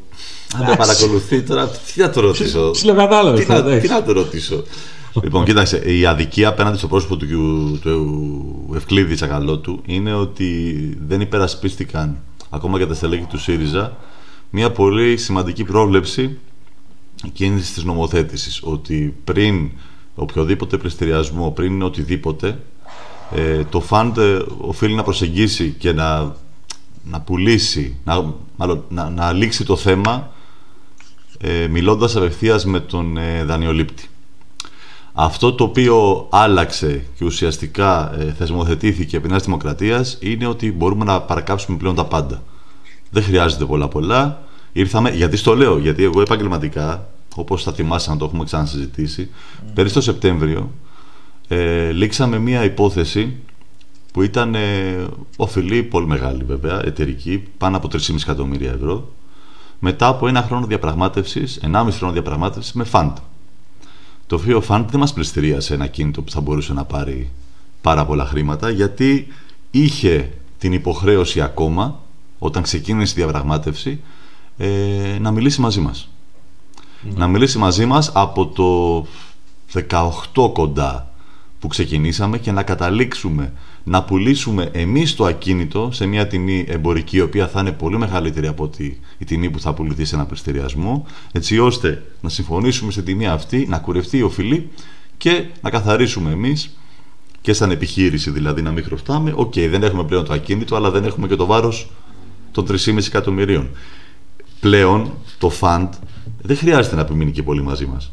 [0.55, 3.39] Αν με παρακολουθεί τώρα, τι να το ρωτήσω; Ψιλοκατάλαβε.
[3.45, 4.63] Τι να, τι να το ρωτήσω;
[5.23, 7.27] λοιπόν, κοίταξε, η αδικία απέναντι στο πρόσωπο του,
[7.83, 10.75] του Ευκλήδη Τσακαλώτου είναι ότι
[11.07, 12.17] δεν υπερασπίστηκαν
[12.51, 13.97] ακόμα και τα στελέχη του ΣΥΡΙΖΑ
[14.51, 16.39] μια πολύ σημαντική πρόβλεψη
[17.33, 19.71] κίνηση της νομοθέτησης ότι πριν
[20.15, 22.61] οποιοδήποτε πληστηριασμό, πριν οτιδήποτε
[23.35, 26.35] ε, το φαντ ε, οφείλει να προσεγγίσει και να,
[27.05, 30.31] να πουλήσει, να, μάλλον, να, να λήξει το θέμα
[31.41, 34.09] ε, μιλώντας απευθείας με τον ε, δανειολήπτη.
[35.13, 41.21] Αυτό το οποίο άλλαξε και ουσιαστικά ε, θεσμοθετήθηκε επί Νέας Δημοκρατίας είναι ότι μπορούμε να
[41.21, 42.43] παρακάψουμε πλέον τα πάντα.
[43.11, 44.43] Δεν χρειάζεται πολλά πολλά.
[44.77, 49.31] Ήρθαμε, γιατί στο λέω, γιατί εγώ επαγγελματικά, όπως θα θυμάσαι να το έχουμε ξανασυζητήσει,
[49.75, 50.73] πέρυσι το Σεπτέμβριο
[51.49, 53.37] ε, λήξαμε μία υπόθεση
[54.13, 55.07] που ήταν ε,
[55.37, 59.13] οφειλή πολύ μεγάλη βέβαια, εταιρική, πάνω από 3,5 εκατομμύρια ευρώ,
[59.79, 63.17] μετά από ένα χρόνο διαπραγμάτευσης, 1,5 χρόνο διαπραγμάτευσης με φαντ.
[64.27, 67.31] Το οποίο φαντ δεν μας πληστηρίασε ένα κίνητο που θα μπορούσε να πάρει
[67.81, 69.27] πάρα πολλά χρήματα, γιατί
[69.71, 72.01] είχε την υποχρέωση ακόμα,
[72.39, 74.01] όταν ξεκίνησε η διαπραγμάτευση,
[74.57, 76.09] ε, να μιλήσει μαζί μας.
[77.15, 79.07] Να μιλήσει μαζί μας από το
[80.35, 81.11] 18 κοντά
[81.59, 83.53] που ξεκινήσαμε και να καταλήξουμε
[83.85, 88.47] να πουλήσουμε εμείς το ακίνητο σε μια τιμή εμπορική η οποία θα είναι πολύ μεγαλύτερη
[88.47, 93.05] από ότι η τιμή που θα πουληθεί σε ένα πληστηριασμό έτσι ώστε να συμφωνήσουμε στην
[93.05, 94.71] τιμή αυτή, να κουρευτεί η οφειλή
[95.17, 96.77] και να καθαρίσουμε εμείς
[97.41, 99.33] και σαν επιχείρηση δηλαδή να μην χρωστάμε.
[99.37, 101.91] Οκ δεν έχουμε πλέον το ακίνητο αλλά δεν έχουμε και το βάρος
[102.53, 103.69] των 3,5 εκατομμυρίων
[104.61, 105.93] πλέον το fund
[106.43, 108.13] δεν χρειάζεται να επιμείνει και πολύ μαζί μας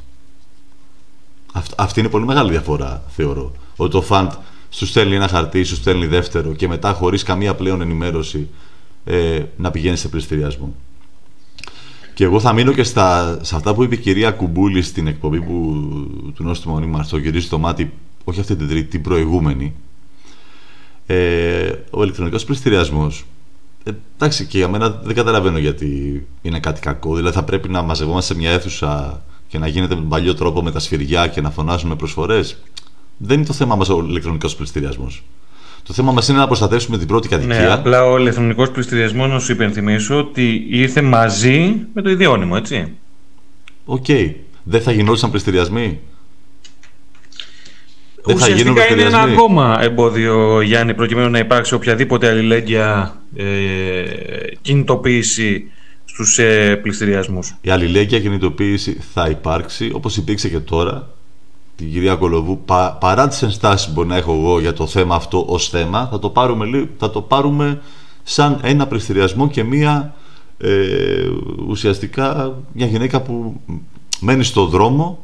[1.53, 3.51] Αυτ- αυτή είναι πολύ μεγάλη διαφορά, θεωρώ.
[3.75, 4.32] Ότι το fund
[4.69, 8.49] σου στέλνει ένα χαρτί, σου στέλνει δεύτερο και μετά χωρίς καμία πλέον ενημέρωση
[9.05, 10.76] ε, να πηγαίνεις σε πλειστηριασμό.
[12.13, 15.41] Και εγώ θα μείνω και στα, σε αυτά που είπε η κυρία Κουμπούλη στην εκπομπή
[15.41, 15.53] που,
[16.35, 19.73] του Νόστιμου Μονίμου το γυρίζει το μάτι, όχι αυτή την τρίτη, την προηγούμενη.
[21.05, 23.25] Ε, ο ηλεκτρονικός πληστηριασμός ε,
[23.84, 27.15] εντάξει, και για μένα δεν καταλαβαίνω γιατί είναι κάτι κακό.
[27.15, 30.63] Δηλαδή θα πρέπει να μαζευόμαστε σε μια αίθουσα και να γίνεται με τον παλιό τρόπο
[30.63, 32.57] με τα σφυριά και να φωνάζουμε προσφορές.
[33.17, 35.23] Δεν είναι το θέμα μας ο ηλεκτρονικός πληστηριασμός.
[35.84, 37.73] Το θέμα μας είναι να προστατεύσουμε την πρώτη Ναι, κατοικία.
[37.73, 42.93] απλά ο ηλεκτρονικός πλειστηριασμός, να σου υπενθυμίσω, ότι ήρθε μαζί με το ιδιώνυμο, έτσι.
[43.86, 44.05] Οκ.
[44.63, 45.99] Δεν θα γινόντουσαν πλειστηριασμοί;
[48.23, 53.13] Δεν θα γίνουν Ουσιαστικά είναι ένα πλειστηριασμοί; ακόμα εμπόδιο, Γιάννη, προκειμένου να υπάρξει οποιαδήποτε αλληλέγγυα
[53.15, 53.22] ε,
[54.61, 55.71] κινητοποίηση
[56.05, 57.55] στους ε, πλειστηριασμούς.
[57.61, 61.07] Η αλληλέγγυα κινητοποίηση θα υπάρξει όπως υπήρξε και τώρα.
[61.75, 65.15] Την κυρία Κολοβού, πα- παρά τις ενστάσεις που μπορεί να έχω εγώ για το θέμα
[65.15, 67.81] αυτό ως θέμα, θα το πάρουμε, λί- θα το πάρουμε
[68.23, 70.15] σαν ένα πληστηριασμό και μία
[70.57, 71.27] ε,
[71.67, 73.61] ουσιαστικά μια γυναίκα που
[74.19, 75.23] μένει στο δρόμο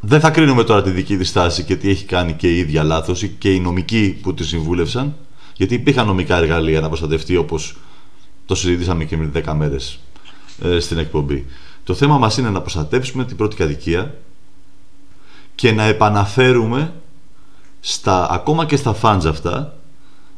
[0.00, 2.82] δεν θα κρίνουμε τώρα τη δική της στάση και τι έχει κάνει και η ίδια
[2.82, 5.14] λάθος ή και οι νομικοί που τη συμβούλευσαν
[5.56, 7.76] γιατί υπήρχαν νομικά εργαλεία να προστατευτεί όπως
[8.46, 9.98] το συζητήσαμε και πριν 10 μέρες
[10.62, 11.46] ε, στην εκπομπή.
[11.84, 14.14] Το θέμα μας είναι να προστατεύσουμε την πρώτη κατοικία
[15.54, 16.92] και να επαναφέρουμε
[17.80, 19.76] στα, ακόμα και στα φάντζ αυτά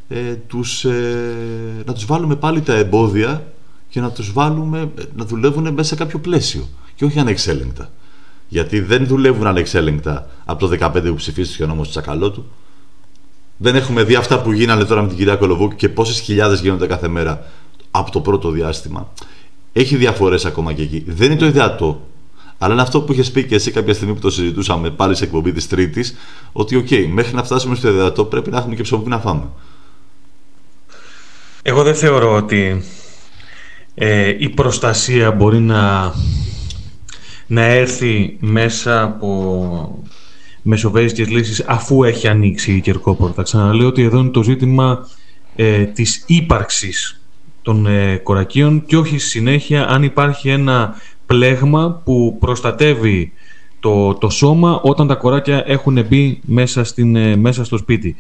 [0.08, 3.52] ε, τους, ε, να τους βάλουμε πάλι τα εμπόδια
[3.88, 7.90] και να τους βάλουμε να δουλεύουν μέσα σε κάποιο πλαίσιο και όχι ανεξέλεγκτα.
[8.48, 12.44] Γιατί δεν δουλεύουν ανεξέλεγκτα από το 15 που ψηφίστηκε ο νόμος Τσακαλώτου.
[13.60, 16.86] Δεν έχουμε δει αυτά που γίνανε τώρα με την κυρία Κολοβούκη και πόσες χιλιάδες γίνονται
[16.86, 17.44] κάθε μέρα
[17.90, 19.12] από το πρώτο διάστημα.
[19.72, 21.04] Έχει διαφορές ακόμα και εκεί.
[21.06, 22.06] Δεν είναι το ιδεατό.
[22.58, 25.24] Αλλά είναι αυτό που είχες πει και εσύ κάποια στιγμή που το συζητούσαμε πάλι σε
[25.24, 26.16] εκπομπή της Τρίτης,
[26.52, 29.48] ότι, οκ, μέχρι να φτάσουμε στο ιδεατό πρέπει να έχουμε και ψωμί να φάμε.
[31.62, 32.84] Εγώ δεν θεωρώ ότι
[33.94, 36.12] ε, η προστασία μπορεί να,
[37.46, 40.04] να έρθει μέσα από
[40.62, 43.42] μεσοβέζικες λύσεις αφού έχει ανοίξει η κερκόπορτα.
[43.42, 45.08] Ξαναλέω ότι εδώ είναι το ζήτημα
[45.56, 47.20] ε, της ύπαρξης
[47.62, 50.94] των ε, κορακίων και όχι στη συνέχεια αν υπάρχει ένα
[51.26, 53.32] πλέγμα που προστατεύει
[53.80, 58.16] το, το σώμα όταν τα κοράκια έχουν μπει μέσα, στην, ε, μέσα στο σπίτι.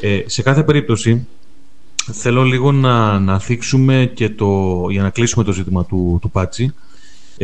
[0.00, 1.26] Ε, σε κάθε περίπτωση
[2.12, 6.74] θέλω λίγο να, να θίξουμε και το, για να κλείσουμε το ζήτημα του, του Πάτσι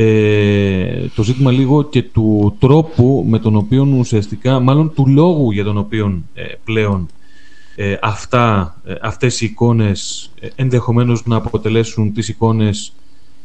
[0.01, 5.65] ε, το ζήτημα λίγο και του τρόπου με τον οποίο ουσιαστικά, μάλλον του λόγου για
[5.65, 7.09] τον οποίο ε, πλέον
[7.77, 12.93] ε, αυτά, ε, αυτές οι εικόνες ε, ενδεχομένως να αποτελέσουν τις εικόνες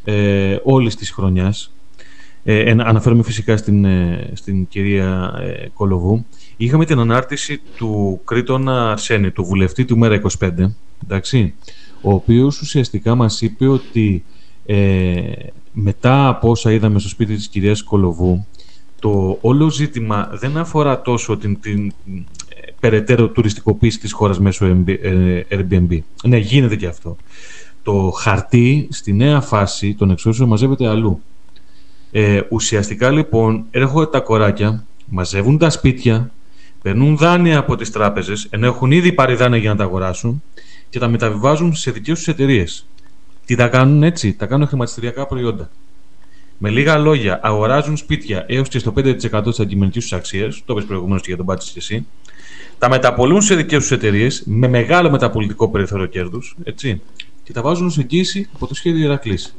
[0.04, 1.74] ε, όλης της χρονιάς.
[2.44, 3.86] Ε, αναφέρομαι φυσικά στην,
[4.34, 5.34] στην κυρία
[5.74, 6.26] Κολοβού.
[6.58, 10.50] Είχαμε την ανάρτηση του Κρήτονα Αρσένη, του βουλευτή του Μέρα 25,
[11.04, 11.54] εντάξει,
[12.02, 14.24] ο οποίος ουσιαστικά μας είπε ότι
[14.66, 15.32] ε,
[15.72, 18.46] μετά από όσα είδαμε στο σπίτι της κυρίας Κολοβού,
[19.00, 25.46] το όλο ζήτημα δεν αφορά τόσο την, την ε, περαιτέρω τουριστικοποίηση της χώρας μέσω ε,
[25.50, 26.00] Airbnb.
[26.24, 27.18] Ναι, γίνεται και αυτό.
[27.84, 31.22] Το χαρτί στη νέα φάση των εξώσεων μαζεύεται αλλού.
[32.12, 36.32] Ε, ουσιαστικά λοιπόν έρχονται τα κοράκια, μαζεύουν τα σπίτια,
[36.82, 40.44] παίρνουν δάνεια από τις τράπεζες, ενώ έχουν ήδη πάρει δάνεια για να τα αγοράσουν
[40.90, 42.86] και τα μεταβιβάζουν σε δικές τους εταιρείες.
[43.46, 45.70] Τι τα κάνουν έτσι, τα κάνουν χρηματιστηριακά προϊόντα.
[46.58, 50.86] Με λίγα λόγια, αγοράζουν σπίτια έως και στο 5% της αντικειμενικής τους αξίας, το είπες
[50.86, 52.06] προηγουμένως και για τον Πάτσι εσύ,
[52.78, 57.02] τα μεταπολούν σε δικές τους εταιρείες με μεγάλο μεταπολιτικό περιθώριο κέρδους, έτσι,
[57.44, 59.54] και τα βάζουν σε εγγύηση από το σχέδιο Ηρακλής.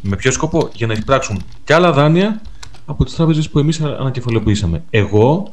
[0.00, 2.40] Με ποιο σκοπό, για να εισπράξουν και άλλα δάνεια
[2.86, 4.82] από τις τράπεζες που εμείς ανακεφαλαιοποιήσαμε.
[4.90, 5.52] Εγώ,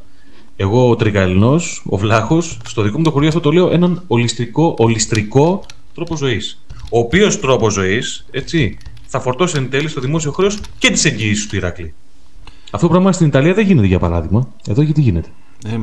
[0.55, 4.75] εγώ ο Τρικαλινό, ο Βλάχος, στο δικό μου το χωριό αυτό το λέω έναν ολιστρικό,
[4.77, 6.61] ολιστρικό τρόπο ζωής
[6.93, 8.25] ο οποίος τρόπος ζωής
[9.07, 11.93] θα φορτώσει εν τέλει στο δημόσιο χρέος και τις εγγυήσεις του Ηρακλή.
[12.71, 14.53] Αυτό το πράγμα στην Ιταλία δεν γίνεται για παράδειγμα.
[14.67, 15.29] Εδώ γιατί γίνεται.
[15.65, 15.77] Ε,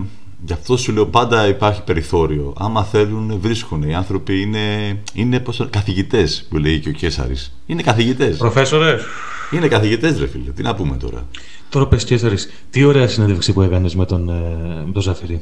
[0.45, 2.55] γι' αυτό σου λέω πάντα υπάρχει περιθώριο.
[2.59, 3.83] Άμα θέλουν, βρίσκουν.
[3.83, 7.35] Οι άνθρωποι είναι, είναι καθηγητές, που λέει και ο Κέσσαρη.
[7.67, 8.37] Είναι καθηγητές.
[8.37, 8.99] Προφέσορε.
[9.51, 10.51] Είναι καθηγητές, ρε φίλε.
[10.51, 11.27] Τι να πούμε τώρα.
[11.69, 12.37] Τώρα πες Κέσσαρη,
[12.71, 14.33] τι ωραία συνέντευξη που έκανες με τον, ε,
[14.87, 15.41] με τον Ζαφυρί.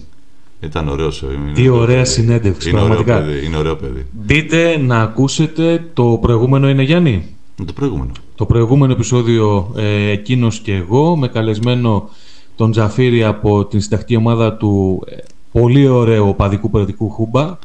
[0.60, 1.24] Ήταν ωραίος.
[1.54, 3.16] Τι ωραία συνέντευξη, είναι πραγματικά.
[3.16, 4.06] Ωραίο παιδί, είναι ωραίο παιδί.
[4.12, 7.34] Μπείτε να ακούσετε το προηγούμενο είναι Γιάννη.
[7.66, 8.12] Το προηγούμενο.
[8.34, 12.08] Το προηγούμενο επεισόδιο ε, εκείνος και εγώ με καλεσμένο
[12.56, 15.16] τον Τζαφίρη από την συντακτική ομάδα του ε,
[15.52, 17.58] πολύ ωραίου παδικού περιοδικού Χούμπα.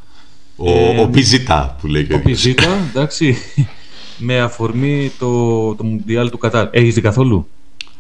[0.55, 3.35] Ο, ε, ο Πιζίτα που λέει και Ο Πιζίτα, εντάξει.
[4.17, 6.67] με αφορμή το, το Μουντιάλ του Κατάρ.
[6.71, 7.47] Έχεις δει καθόλου;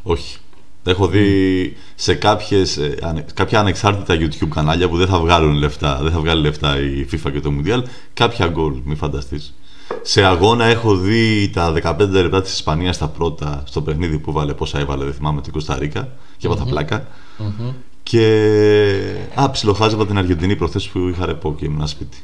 [0.03, 0.37] Όχι.
[0.83, 6.11] Έχω δει σε κάποιες, ε, κάποια ανεξάρτητα YouTube κανάλια που δεν θα βγάλουν λεφτά, δεν
[6.11, 9.53] θα βγάλει λεφτά η FIFA και το Mundial, κάποια γκολ, μην φανταστείς.
[10.01, 14.53] Σε αγώνα έχω δει τα 15 λεπτά της Ισπανίας στα πρώτα, στο παιχνίδι που βάλε,
[14.53, 16.07] πόσα έβαλε, δεν θυμάμαι, την Κωνσταντίνα
[16.37, 17.07] και έβαλα πλάκα.
[18.03, 18.25] Και
[19.35, 22.17] α, ψιλοχάζευα την Αργεντινή προθέση που είχα ρεπό και ήμουν σπίτι.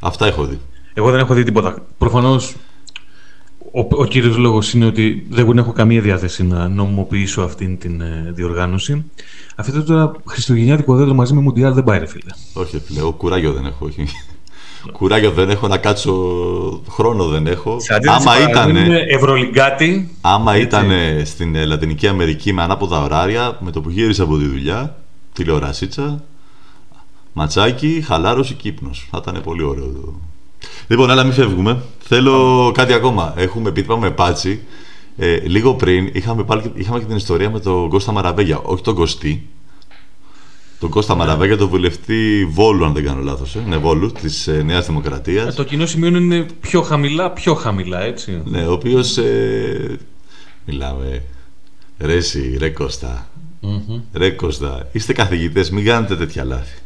[0.00, 0.58] Αυτά έχω δει.
[0.94, 1.76] Εγώ δεν έχω δει τίποτα.
[1.98, 2.54] Προφανώς
[3.72, 8.30] ο, ο κύριος λόγος είναι ότι δεν έχω καμία διάθεση να νομιμοποιήσω αυτήν την ε,
[8.34, 9.04] διοργάνωση.
[9.56, 12.30] Αυτό τώρα χριστουγεννιάτικο δέντρο μαζί με Μουντιάλ δεν πάει ρε φίλε.
[12.52, 13.86] Όχι φίλε, εγώ κουράγιο δεν έχω.
[13.86, 14.06] Όχι.
[14.92, 16.12] κουράγιο δεν έχω, να κάτσω
[16.88, 17.76] χρόνο δεν έχω.
[18.06, 18.76] άμα ήταν,
[19.08, 20.10] ευρωλυγκάτι.
[20.20, 20.90] Άμα ήταν
[21.24, 24.96] στην ε, Λατινική Αμερική με ανάποδα ωράρια, με το που γύρισα από τη δουλειά,
[25.32, 26.24] τηλεορασίτσα,
[27.32, 29.08] ματσάκι, χαλάρωση, κύπνος.
[29.10, 30.20] Θα ήταν πολύ ωραίο
[30.86, 31.82] Λοιπόν, αλλά μην φεύγουμε.
[32.00, 33.34] Θέλω κάτι ακόμα.
[33.36, 34.60] Έχουμε πει, είπαμε πάτσι.
[35.16, 38.58] Ε, λίγο πριν είχαμε, πάλι, είχαμε και την ιστορία με τον Κώστα Μαραβέγια.
[38.58, 39.48] Όχι τον Κωστή.
[40.80, 43.54] τον Κώστα Μαραβέγια, τον βουλευτή Βόλου, αν δεν κάνω λάθος.
[43.54, 43.62] Ε.
[43.68, 45.46] Ναι, Βόλου, της ε, Νέας Δημοκρατίας.
[45.46, 48.42] Ε, το κοινό σημείο είναι πιο χαμηλά, πιο χαμηλά, έτσι.
[48.44, 49.16] Ναι, ο οποίος.
[49.16, 49.98] Ε,
[50.66, 51.22] μιλάμε.
[51.98, 53.28] Ρε, εσύ, ρε Κώστα.
[54.12, 56.78] Ρε Κώστα, είστε καθηγητές, μην κάνετε τέτοια λάθη.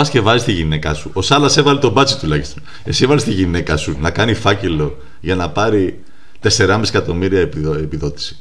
[0.00, 1.10] Πας και βάζει τη γυναίκα σου.
[1.14, 2.62] Ο Σάλλα έβαλε τον μπάτσι τουλάχιστον.
[2.84, 6.00] Εσύ έβαλε τη γυναίκα σου να κάνει φάκελο για να πάρει
[6.40, 8.38] 4,5 εκατομμύρια επιδο- επιδότηση.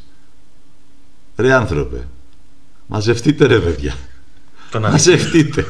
[1.38, 2.08] Ρε άνθρωπε,
[2.88, 3.94] μαζευτείτε ρε παιδιά.
[4.72, 5.66] Το να Μαζευτείτε.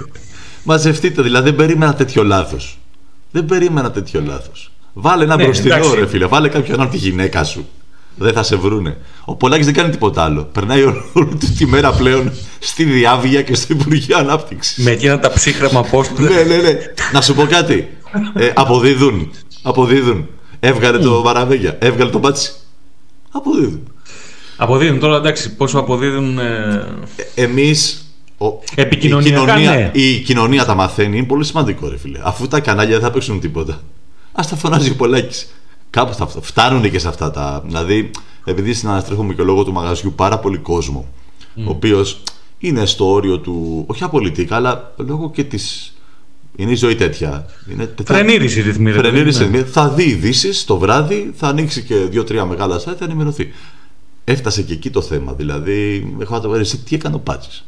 [0.63, 2.79] Μαζευτείτε, δηλαδή δεν περίμενα τέτοιο λάθος.
[3.31, 4.71] Δεν περίμενα τέτοιο λάθος.
[4.93, 5.95] Βάλε ένα Ναι, μπροστινό, εντάξει.
[5.95, 6.25] ρε φίλε.
[6.25, 7.67] Βάλε κάποιον από τη γυναίκα σου.
[8.19, 8.97] Δεν θα σε βρούνε.
[9.25, 10.43] Ο Πολάκης δεν κάνει τίποτα άλλο.
[10.43, 14.83] Περνάει όλη όλη του τη μέρα πλέον στη Διάβια και στο Υπουργείο Ανάπτυξης.
[14.85, 16.77] Με εκείνα τα ψύχρεμα πώς ναι, ναι, ναι.
[17.13, 17.97] Να σου πω κάτι.
[18.33, 19.31] Ε, αποδίδουν.
[19.61, 20.27] Αποδίδουν.
[20.59, 21.77] Έβγαλε το Βαραβέγια.
[21.79, 22.51] Έβγαλε το μπάτσι.
[23.31, 23.83] Αποδίδουν.
[24.57, 26.39] Αποδίδουν τώρα, εντάξει, πόσο αποδίδουν.
[26.39, 26.85] Ε...
[27.35, 28.03] Εμείς.
[28.75, 29.91] Επικοινωνιακά, η, κοινωνία, ναι.
[29.93, 32.19] η κοινωνία τα μαθαίνει, είναι πολύ σημαντικό, ρε φίλε.
[32.23, 33.73] Αφού τα κανάλια δεν θα παίξουν τίποτα.
[34.31, 35.49] Α τα φωνάζει ο Πολάκης.
[35.89, 37.61] Κάπου θα φτα- φτάνουν και σε αυτά τα.
[37.65, 38.11] Δηλαδή,
[38.45, 41.07] επειδή συναναστρέφουμε και λόγω του μαγαζιού πάρα πολύ κόσμο,
[41.55, 42.23] ο οποίος
[42.59, 43.83] είναι στο όριο του.
[43.87, 45.59] Όχι απολυτικά, αλλά λόγω και τη.
[46.55, 47.45] Είναι η ζωή τέτοια.
[47.71, 48.15] Είναι τέτοια...
[48.15, 49.57] Φρενήρηση ρυθμή, ρε παιδί, Φρενήρηση ναι.
[49.57, 49.71] ρυθμή.
[49.71, 53.53] Θα δει ειδήσει το βράδυ, θα ανοίξει και δύο-τρία μεγάλα site, θα ενημερωθεί.
[54.23, 55.33] Έφτασε και εκεί το θέμα.
[55.33, 57.65] Δηλαδή, έχω να το πω, εσύ τι έκανε ο Πάτσης;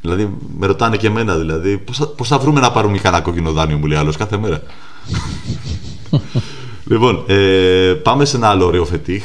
[0.00, 3.52] Δηλαδή, με ρωτάνε και εμένα, δηλαδή, πώς θα, πώς θα βρούμε να πάρουμε κανένα κόκκινο
[3.52, 4.62] δάνειο, μου λέει άλλος κάθε μέρα.
[6.84, 9.24] λοιπόν, ε, πάμε σε ένα άλλο ωραίο φετίχ.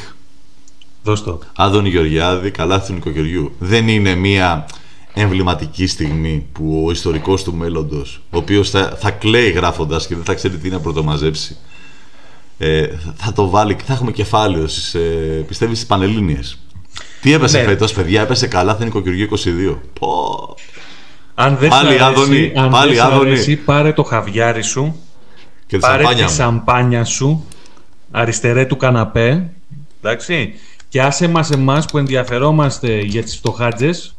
[1.03, 1.39] Δώσ' το.
[1.55, 3.51] Άδωνη Γεωργιάδη, καλάθι του νοικοκυριού.
[3.59, 4.65] Δεν είναι μια
[5.13, 10.23] εμβληματική στιγμή που ο ιστορικός του μέλλοντος, ο οποίος θα, θα κλαίει γράφοντας και δεν
[10.23, 11.57] θα ξέρει τι να πρωτομαζέψει,
[12.57, 16.57] ε, θα το βάλει και θα έχουμε κεφάλαιο στις, ε, πιστεύεις στις Πανελλήνιες.
[17.21, 17.63] Τι έπεσε Ναι.
[17.63, 19.79] φέτος, παιδιά, έπεσε καλάθι νοικοκυριού 22.
[19.99, 20.55] Πω.
[21.35, 23.29] Αν δεν Πάλι σ' αρέσει, Άδωνη, αν πάλι δεν σ' Άδωνη.
[23.29, 24.95] αρέσει, πάρε το χαβιάρι σου,
[25.67, 26.37] Και τη πάρε σαμπάνια τη μου.
[26.37, 27.45] σαμπάνια σου,
[28.11, 29.49] αριστερέ του καναπέ,
[30.01, 30.53] εντάξει,
[30.89, 34.15] και άσε μας εμάς που ενδιαφερόμαστε για τις φτωχάτζες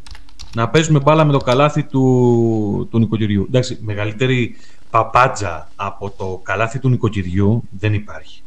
[0.54, 3.44] να παίζουμε μπάλα με το καλάθι του, του νοικοκυριού.
[3.48, 4.56] Εντάξει, μεγαλύτερη
[4.90, 8.42] παπάτζα από το καλάθι του νοικοκυριού δεν υπάρχει.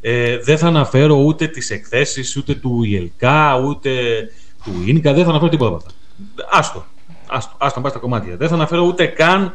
[0.00, 3.90] Ε, δεν θα αναφέρω ούτε τις εκθέσεις, ούτε του ΙΕΛΚΑ, ούτε
[4.64, 5.90] του ΙΝΚΑ, δεν θα αναφέρω τίποτα από αυτά.
[6.58, 6.84] Άστο,
[7.26, 8.36] άστο, άστο να πάει στα κομμάτια.
[8.36, 9.52] Δεν θα αναφέρω ούτε καν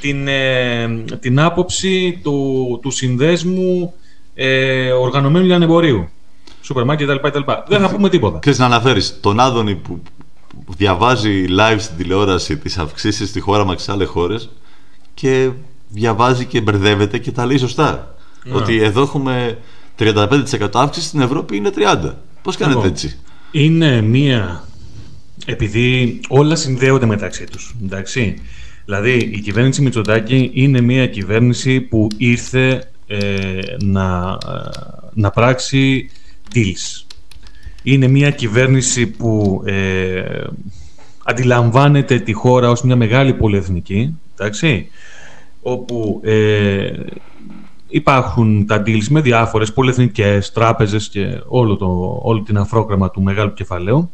[0.00, 0.88] την, ε,
[1.20, 3.94] την άποψη του, του συνδέσμου
[4.34, 6.08] ε, οργανωμένου λιανεμπορίου.
[6.60, 7.28] Σούπερ μάρκετ κτλ.
[7.28, 7.52] κτλ.
[7.68, 8.38] Δεν θα πούμε τίποτα.
[8.38, 10.02] Ξέρεις να αναφέρεις τον Άδωνη που
[10.64, 14.50] που διαβάζει live στην τηλεόραση τις αυξήσεις στη χώρα μας και σε άλλες χώρες
[15.14, 15.50] και
[15.88, 18.14] διαβάζει και μπερδεύεται και τα λέει σωστά.
[18.44, 18.54] Ναι.
[18.54, 19.58] Ότι εδώ έχουμε
[19.98, 20.26] 35%
[20.72, 22.14] αύξηση, στην Ευρώπη είναι 30%.
[22.42, 23.18] Πώς κάνετε Λοιπόν, έτσι;
[23.50, 24.64] Είναι μία.
[25.46, 27.74] Επειδή όλα συνδέονται μεταξύ τους.
[27.84, 28.42] Εντάξει.
[28.90, 33.18] Δηλαδή, η κυβέρνηση Μητσοτάκη είναι μία κυβέρνηση που ήρθε ε,
[33.84, 34.68] να, ε,
[35.12, 36.10] να πράξει
[36.54, 37.04] deals.
[37.82, 40.22] Είναι μία κυβέρνηση που ε,
[41.24, 44.88] αντιλαμβάνεται τη χώρα ως μια μεγάλη πολυεθνική, εντάξει,
[45.62, 46.90] όπου ε,
[47.88, 53.52] υπάρχουν τα deals με διάφορες πολυεθνικές τράπεζες και όλο, το, όλη την αφρόκρεμα του μεγάλου
[53.52, 54.10] κεφαλαίου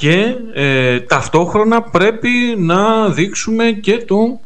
[0.00, 2.28] και ε, ταυτόχρονα πρέπει
[2.58, 4.40] να δείξουμε και το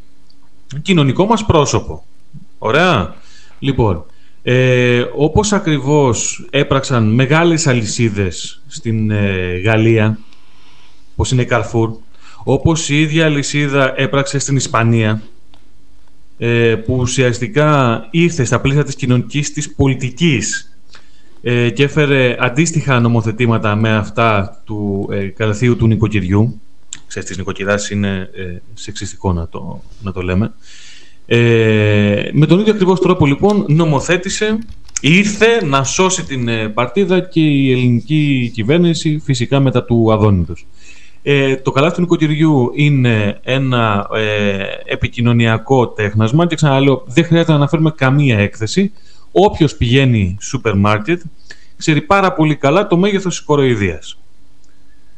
[0.81, 2.05] κοινωνικό μας πρόσωπο.
[2.57, 3.15] Ωραία.
[3.59, 4.05] Λοιπόν,
[4.43, 10.19] ε, όπως ακριβώς έπραξαν μεγάλες αλυσίδες στην ε, Γαλλία,
[11.11, 11.89] όπως είναι η Carrefour,
[12.43, 15.21] όπως η ίδια αλυσίδα έπραξε στην Ισπανία,
[16.37, 20.74] ε, που ουσιαστικά ήρθε στα πλαίσια της κοινωνικής της πολιτικής
[21.47, 26.61] ε, και έφερε αντίστοιχα νομοθετήματα με αυτά του ε, καλαθίου του νοικοκυριού.
[27.07, 30.53] Ξέρεις, της νοικοκυράς είναι ε, σεξιστικό να το, να το λέμε.
[31.25, 34.57] Ε, με τον ίδιο ακριβώς τρόπο λοιπόν νομοθέτησε,
[35.01, 40.65] ήρθε να σώσει την ε, παρτίδα και η ελληνική κυβέρνηση φυσικά μετά του Αδόνιδος.
[41.23, 47.57] Ε, το καλάθι του νοικοκυριού είναι ένα ε, επικοινωνιακό τέχνασμα και ξαναλέω δεν χρειάζεται να
[47.57, 48.91] αναφέρουμε καμία έκθεση.
[49.37, 51.21] Όποιος πηγαίνει σούπερ μάρκετ
[51.77, 54.19] ξέρει πάρα πολύ καλά το μέγεθος της κοροϊδίας.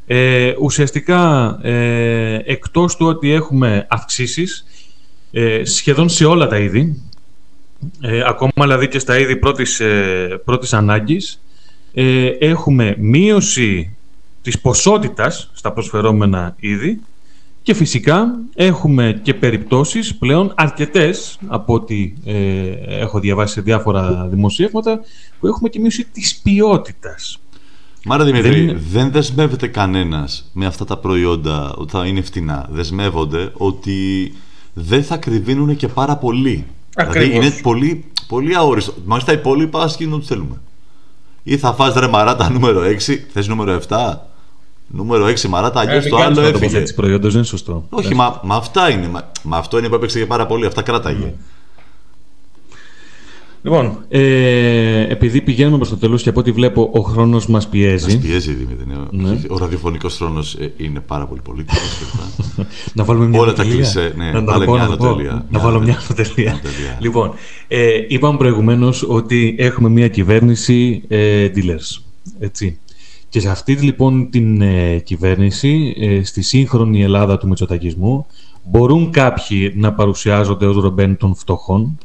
[0.08, 4.66] Ε, ουσιαστικά ε, εκτός του ότι έχουμε αυξήσεις
[5.32, 7.02] ε, σχεδόν σε όλα τα είδη
[8.02, 11.44] ε, ακόμα δηλαδή και στα είδη πρώτης, ε, πρώτης ανάγκης
[11.94, 13.96] ε, έχουμε μείωση
[14.42, 17.02] της ποσότητας στα προσφερόμενα είδη
[17.68, 22.34] και φυσικά έχουμε και περιπτώσεις πλέον αρκετές από ό,τι ε,
[23.00, 25.00] έχω διαβάσει σε διάφορα δημοσίευματα
[25.40, 27.38] που έχουμε και μείωση της ποιότητας.
[28.06, 32.68] Μάρα Δημήτρη, Δεν δεν, είναι- δεσμεύεται κανένας με αυτά τα προϊόντα ότι θα είναι φτηνά.
[32.72, 34.34] Δεσμεύονται ότι
[34.74, 36.66] δεν θα κρυβίνουν και πάρα πολύ.
[36.96, 37.46] Δηλαδή Ακριβώς.
[37.46, 38.94] είναι πολύ, πολύ αόριστο.
[39.06, 40.62] Μάλιστα οι υπόλοιπα ας γίνουν ό,τι θέλουμε.
[41.44, 44.30] Ή θα φας ρε μαράτα νούμερο 6, θες νούμερο 7.
[44.88, 46.64] Νούμερο 6 μαράτα, αλλιώς Ε, το μην κάνεις άλλο έφυγε.
[46.66, 47.86] τοποθέτηση προϊόντος, δεν είναι σωστό.
[47.90, 49.08] Όχι, μα, μα αυτά είναι.
[49.08, 50.66] Μα, μα αυτό είναι που έπαιξε και πάρα πολύ.
[50.66, 51.34] Αυτά κράταγε.
[53.62, 58.06] Λοιπόν, ε, επειδή πηγαίνουμε προς το τέλος και από ό,τι βλέπω ο χρόνος μας πιέζει,
[58.14, 58.86] Μας πιέζει Δημήτρη.
[59.12, 59.30] ναι.
[59.30, 59.40] Ναι.
[59.50, 61.82] Ο ραδιοφωνικός χρόνος ε, είναι πάρα πολύ πολύτιμος.
[62.56, 62.66] κλπ.
[62.94, 63.84] να βάλουμε μια Όλα τα ανατελεία.
[63.92, 65.06] κλισέ, ναι, να τα βάλε πω, μια να το πω.
[65.06, 65.32] ανατελεία.
[65.32, 66.26] Να Μια βάλω μια ανατελεία.
[66.26, 66.52] ανατελεία.
[66.52, 66.98] Ανατελεία.
[67.00, 67.34] Λοιπόν,
[67.68, 72.02] ε, είπαμε προηγουμένως ότι έχουμε μια κυβέρνηση ε, dealers.
[72.40, 72.80] Έτσι.
[73.38, 78.26] Και σε αυτή λοιπόν την ε, κυβέρνηση, ε, στη σύγχρονη Ελλάδα του μετσοτακισμού,
[78.64, 81.98] μπορούν κάποιοι να παρουσιάζονται ως ρομπέν των φτωχών,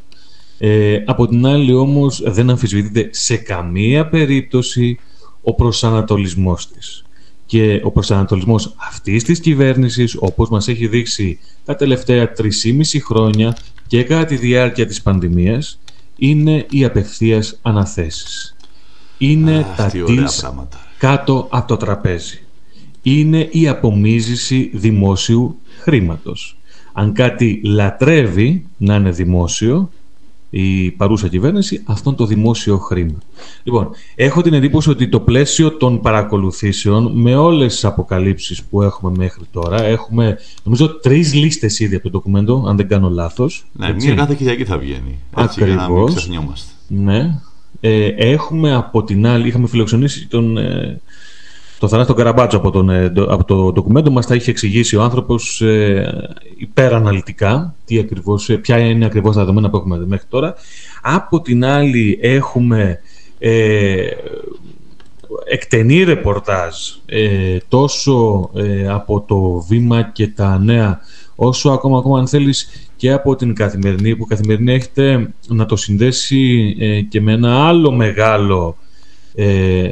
[0.58, 4.98] ε, από την άλλη όμως δεν αμφισβητείται σε καμία περίπτωση
[5.42, 7.04] ο προσανατολισμός της.
[7.46, 13.56] Και ο προσανατολισμός αυτής της κυβέρνησης, όπως μας έχει δείξει τα τελευταία 3,5 χρόνια
[13.86, 15.78] και κατά τη διάρκεια της πανδημίας,
[16.16, 18.56] είναι οι απευθείας αναθέσεις.
[19.18, 20.90] Είναι Αχ, τα τι ωραία deals πράγματα.
[21.02, 22.40] Κάτω από το τραπέζι.
[23.02, 26.56] Είναι η απομίζηση δημόσιου χρήματος.
[26.92, 29.90] Αν κάτι λατρεύει να είναι δημόσιο,
[30.50, 33.18] η παρούσα κυβέρνηση, αυτό είναι το δημόσιο χρήμα.
[33.62, 39.12] Λοιπόν, έχω την εντύπωση ότι το πλαίσιο των παρακολουθήσεων με όλες τις αποκαλύψεις που έχουμε
[39.16, 43.66] μέχρι τώρα, έχουμε νομίζω τρεις λίστες ήδη από το ντοκουμέντο, αν δεν κάνω λάθος.
[43.72, 44.06] Ναι, έτσι.
[44.06, 45.18] μία κάθε Κυριακή θα βγαίνει.
[45.36, 46.14] Έτσι, για να μην Ακριβώς.
[46.14, 46.72] ξεχνιόμαστε.
[46.88, 47.40] Ναι.
[47.80, 51.00] Ε, έχουμε από την άλλη, είχαμε φιλοξενήσει τον, ε,
[51.78, 55.02] τον Θανάστο Καραμπάτσο από, τον, ε, ντο- από το ντοκουμέντο μας, τα είχε εξηγήσει ο
[55.02, 60.54] άνθρωπος ε, υπεραναλυτικά, τι ακριβώς, ε, ποια είναι ακριβώς τα δεδομένα που έχουμε μέχρι τώρα.
[61.02, 63.00] Από την άλλη έχουμε
[63.38, 64.06] ε,
[65.44, 66.74] εκτενή ρεπορτάζ
[67.06, 71.00] ε, τόσο ε, από το βήμα και τα νέα
[71.34, 72.68] όσο ακόμα, ακόμα αν θέλεις
[73.02, 77.92] και από την καθημερινή που καθημερινή έχετε να το συνδέσει ε, και με ένα άλλο
[77.92, 78.76] μεγάλο
[79.34, 79.88] ε,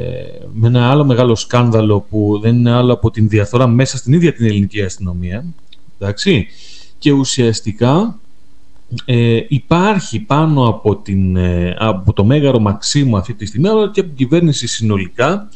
[0.53, 4.33] με ένα άλλο μεγάλο σκάνδαλο που δεν είναι άλλο από την διαφθορά μέσα στην ίδια
[4.33, 5.45] την ελληνική αστυνομία
[5.99, 6.47] εντάξει
[6.99, 8.19] και ουσιαστικά
[9.05, 13.99] ε, υπάρχει πάνω από, την, ε, από το μέγαρο Μαξίμου αυτή τη στιγμή αλλά και
[13.99, 15.49] από την κυβέρνηση συνολικά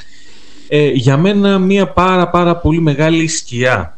[0.67, 3.94] ε, για μένα μια πάρα πάρα πολύ μεγάλη σκιά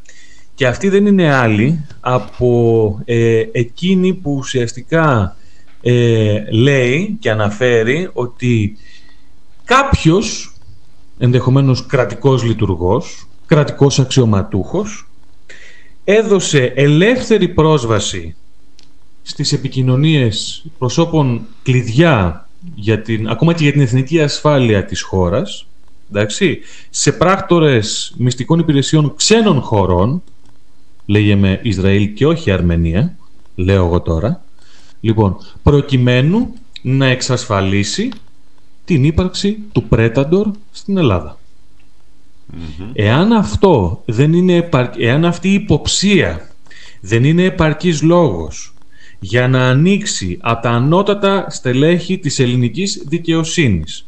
[0.57, 5.35] και αυτή δεν είναι άλλη από ε, εκείνη που ουσιαστικά
[5.81, 8.77] ε, λέει και αναφέρει ότι
[9.63, 10.53] κάποιος
[11.17, 15.09] ενδεχομένως κρατικός λειτουργός, κρατικός αξιωματούχος
[16.03, 18.35] έδωσε ελεύθερη πρόσβαση
[19.21, 25.67] στις επικοινωνίες προσώπων κλειδιά για την, ακόμα και για την εθνική ασφάλεια της χώρας
[26.09, 30.23] εντάξει, σε πράκτορες μυστικών υπηρεσιών ξένων χωρών
[31.07, 33.17] λέγε με Ισραήλ και όχι Αρμενία
[33.55, 34.43] λέω εγώ τώρα
[34.99, 38.11] λοιπόν, προκειμένου να εξασφαλίσει
[38.85, 41.37] την ύπαρξη του Πρέταντορ στην Ελλάδα.
[42.93, 44.89] Εάν αυτό δεν είναι επαρ...
[44.97, 46.49] εάν αυτή η υποψία
[47.01, 48.73] δεν είναι επαρκής λόγος
[49.19, 54.07] για να ανοίξει από τα ανώτατα στελέχη της ελληνικής δικαιοσύνης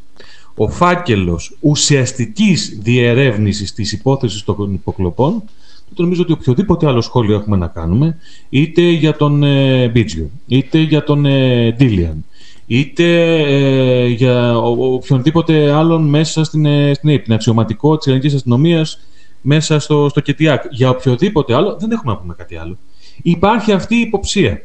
[0.54, 5.50] ο φάκελος ουσιαστικής διερεύνησης της υπόθεσης των υποκλοπών τότε
[5.96, 8.16] νομίζω ότι οποιοδήποτε άλλο σχόλιο έχουμε να κάνουμε
[8.48, 12.24] είτε για τον ε, Μπίτζιο, είτε για τον ε, Ντίλιαν
[12.66, 13.04] είτε
[13.42, 18.34] ε, για ο, ο- οποιονδήποτε άλλον μέσα στην, ε, στην ΑΕΠ, την αξιωματικό της ελληνικής
[18.34, 19.00] αστυνομίας
[19.40, 20.64] μέσα στο, στο ΚΕΤΙΑΚ.
[20.70, 22.76] Για οποιοδήποτε άλλο δεν έχουμε να πούμε κάτι άλλο.
[23.22, 24.62] Υπάρχει αυτή η υποψία.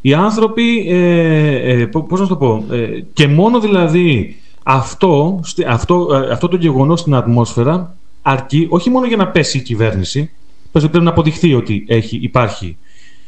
[0.00, 5.40] Οι άνθρωποι, ε, ε, πο- πώς να σου το πω, ε, και μόνο δηλαδή αυτό,
[5.42, 7.96] στη- αυτό, ε, αυτό το γεγονός στην ατμόσφαιρα
[8.28, 10.30] αρκεί όχι μόνο για να πέσει η κυβέρνηση,
[10.72, 12.76] πες ότι πρέπει να αποδειχθεί ότι έχει, υπάρχει,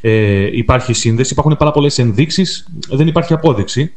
[0.01, 3.93] ε, υπάρχει σύνδεση, υπάρχουν πάρα πολλές ενδείξεις, δεν υπάρχει απόδειξη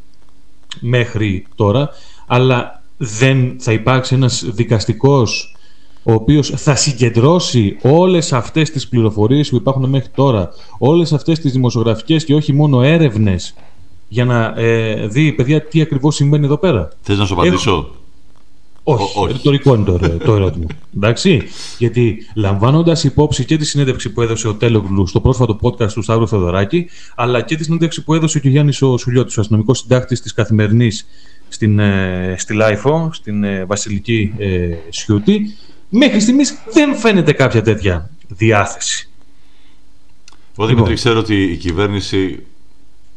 [0.81, 1.91] μέχρι τώρα,
[2.27, 5.57] αλλά δεν θα υπάρξει ένας δικαστικός
[6.03, 11.53] ο οποίος θα συγκεντρώσει όλες αυτές τις πληροφορίες που υπάρχουν μέχρι τώρα, όλες αυτές τις
[11.53, 13.55] δημοσιογραφικές και όχι μόνο έρευνες
[14.09, 16.89] για να ε, δει, παιδιά, τι ακριβώς συμβαίνει εδώ πέρα.
[17.01, 17.91] Θες να σου απαντήσω;
[18.87, 19.33] Όχι, Ο- όχι.
[19.33, 20.67] ρητορικό είναι το, ερω- το ερώτημα.
[20.97, 21.43] Εντάξει,
[21.79, 26.29] γιατί λαμβάνοντας υπόψη και τη συνέντευξη που έδωσε ο Τέλογλου στο πρόσφατο podcast του Σταύρου
[26.29, 30.21] Θεοδωράκη, αλλά και τη συνέντευξη που έδωσε και ο Γιάννης ο Σουλιώτης, ο αστυνομικός συντάκτης
[30.21, 31.07] της Καθημερινής
[31.49, 35.57] στην, ε, στη LiFO, στην ε, Βασιλική ε, Σιούτη,
[35.89, 39.09] μέχρι στιγμής δεν φαίνεται κάποια τέτοια διάθεση.
[40.59, 40.95] Εγώ Δημήτρη Λοιπόν.
[40.95, 42.43] ξέρω ότι η κυβέρνηση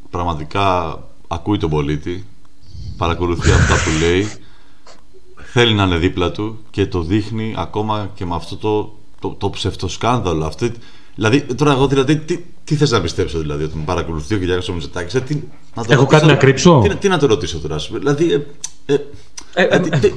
[0.10, 0.98] πραγματικά
[1.28, 2.26] ακούει τον πολίτη,
[2.98, 4.28] παρακολουθεί αυτά που λέει,
[5.60, 9.50] θέλει να είναι δίπλα του και το δείχνει ακόμα και με αυτό το, το, το
[9.50, 10.46] ψευτοσκάνδαλο.
[10.46, 10.72] Αυτή,
[11.16, 14.70] δηλαδή, τώρα εγώ δηλαδή, τι, τι θες να πιστέψω δηλαδή, ότι με παρακολουθεί ο Κυριάκος
[14.70, 15.42] ο Μητσοτάκης, ε, τι, να
[15.86, 18.42] το Έχω ρωτήσω- κάτι να κρύψω; Τι, τι να το ρωτήσω τώρα, σου, δηλαδή, ε,
[18.86, 18.94] ε,
[19.54, 20.12] Ε, ε, ε, τι-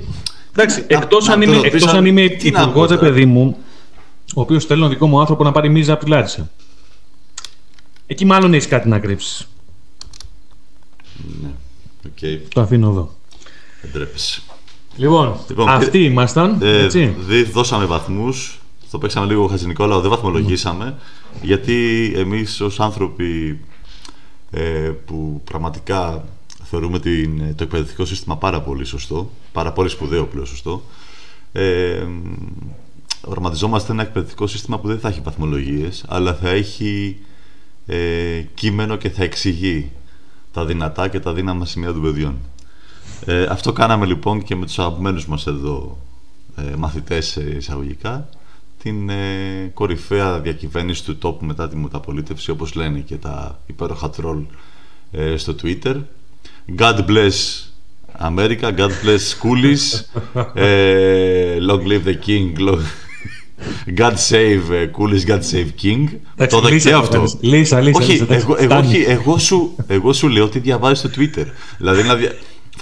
[0.52, 2.86] Εντάξει, να- εκτός να αν το είμαι, ρωτήσω, εκτός αν είμαι τι να υπουργό, πω
[2.86, 3.00] ρε τώρα.
[3.10, 3.56] παιδί μου,
[4.34, 6.50] ο οποίος θέλει ένα δικό μου άνθρωπο να πάρει μίζα από τη Λάρισα.
[8.06, 9.48] Εκεί μάλλον έχεις κάτι να κρύψεις.
[11.42, 11.50] ναι,
[12.06, 13.14] οκ, Το αφήνω εδώ.
[13.82, 14.42] δεν τρέπεσαι.
[15.00, 16.58] Λοιπόν, Λοιπόν, αυτοί και- ήμασταν.
[16.62, 17.14] Ε, έτσι.
[17.18, 20.96] δι- δώσαμε βαθμούς, το παίξαμε λίγο Χατζηνικόλαο, δεν βαθμολογήσαμε,
[21.42, 23.60] γιατί εμείς ως άνθρωποι
[24.50, 24.60] ε,
[25.06, 26.24] που πραγματικά
[26.64, 30.82] θεωρούμε την, το εκπαιδευτικό σύστημα πάρα πολύ σωστό, πάρα πολύ σπουδαίο πλέον σωστό,
[31.52, 32.06] ε,
[33.24, 37.16] οραματιζόμαστε ένα εκπαιδευτικό σύστημα που δεν θα έχει βαθμολογίες, αλλά θα έχει
[37.86, 39.90] ε, κείμενο και θα εξηγεί
[40.52, 42.34] τα δυνατά και τα δύναμα σημεία των παιδιών.
[43.26, 45.98] Ε, αυτό κάναμε λοιπόν και με τους αγαπημένους μας εδώ
[46.56, 48.28] ε, μαθητές ε, εισαγωγικά
[48.82, 54.38] την ε, κορυφαία διακυβέρνηση του τόπου μετά τη μεταπολίτευση όπως λένε και τα υπέροχα τρόλ
[55.10, 55.96] ε, στο Twitter
[56.78, 57.32] God bless
[58.20, 60.00] America, God bless Coolies
[60.54, 62.78] ε, Long live the King lo-
[63.96, 66.06] God save ε, Coolies, God save King
[66.36, 67.36] Εντάξει, το λύσα και το αυτό κάνεις.
[67.40, 68.86] Λύσα, λύσα, όχι, λύσα, εντάξει, εγώ, εγώ, φτάνει.
[68.86, 71.44] όχι, εγώ, σου, εγώ σου λέω τι διαβάζει στο Twitter.
[71.78, 72.32] δηλαδή, να δια...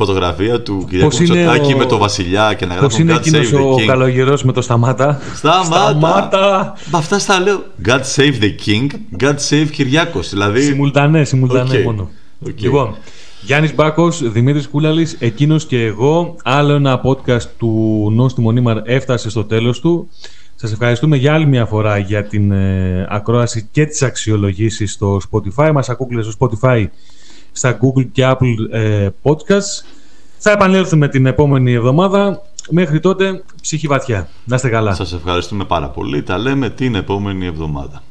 [0.04, 3.14] φωτογραφία του Κυριακού Πώς είναι Μητσοτάκη ο- με το Βασιλιά και να Πώς γράφουν είναι
[3.14, 3.84] God εκείνος save the ο King.
[3.86, 5.20] καλογερός με το σταμάτα.
[5.34, 5.64] Σταμάτα.
[5.64, 6.74] Σταμάτα.
[6.90, 7.62] Μα αυτά στα λέω.
[7.86, 8.86] God save the King,
[9.24, 10.28] God save Κυριάκος.
[10.28, 11.84] Δηλαδή, Σιμουλτανέ, σιμουλτανέ Οκ.
[11.84, 12.10] μόνο.
[12.46, 12.60] Οκ.
[12.60, 12.94] Λοιπόν,
[13.42, 16.36] Γιάννης Μπάκος, Δημήτρης Κούλαλης, εκείνος και εγώ.
[16.44, 20.08] Άλλο ένα podcast του Νόστιμον Ήμαρ έφτασε στο τέλος του.
[20.54, 25.70] Σας ευχαριστούμε για άλλη μια φορά για την ε, ακρόαση και τις αξιολογήσεις στο Spotify.
[25.74, 26.84] Μας ακούγεται στο Spotify,
[27.58, 29.84] στα Google και Apple ε, Podcasts.
[30.38, 32.42] Θα επανέλθουμε την επόμενη εβδομάδα.
[32.70, 34.28] Μέχρι τότε, ψυχή βαθιά.
[34.44, 34.94] Να είστε καλά.
[34.94, 36.22] σας ευχαριστούμε πάρα πολύ.
[36.22, 38.02] Τα λέμε την επόμενη εβδομάδα.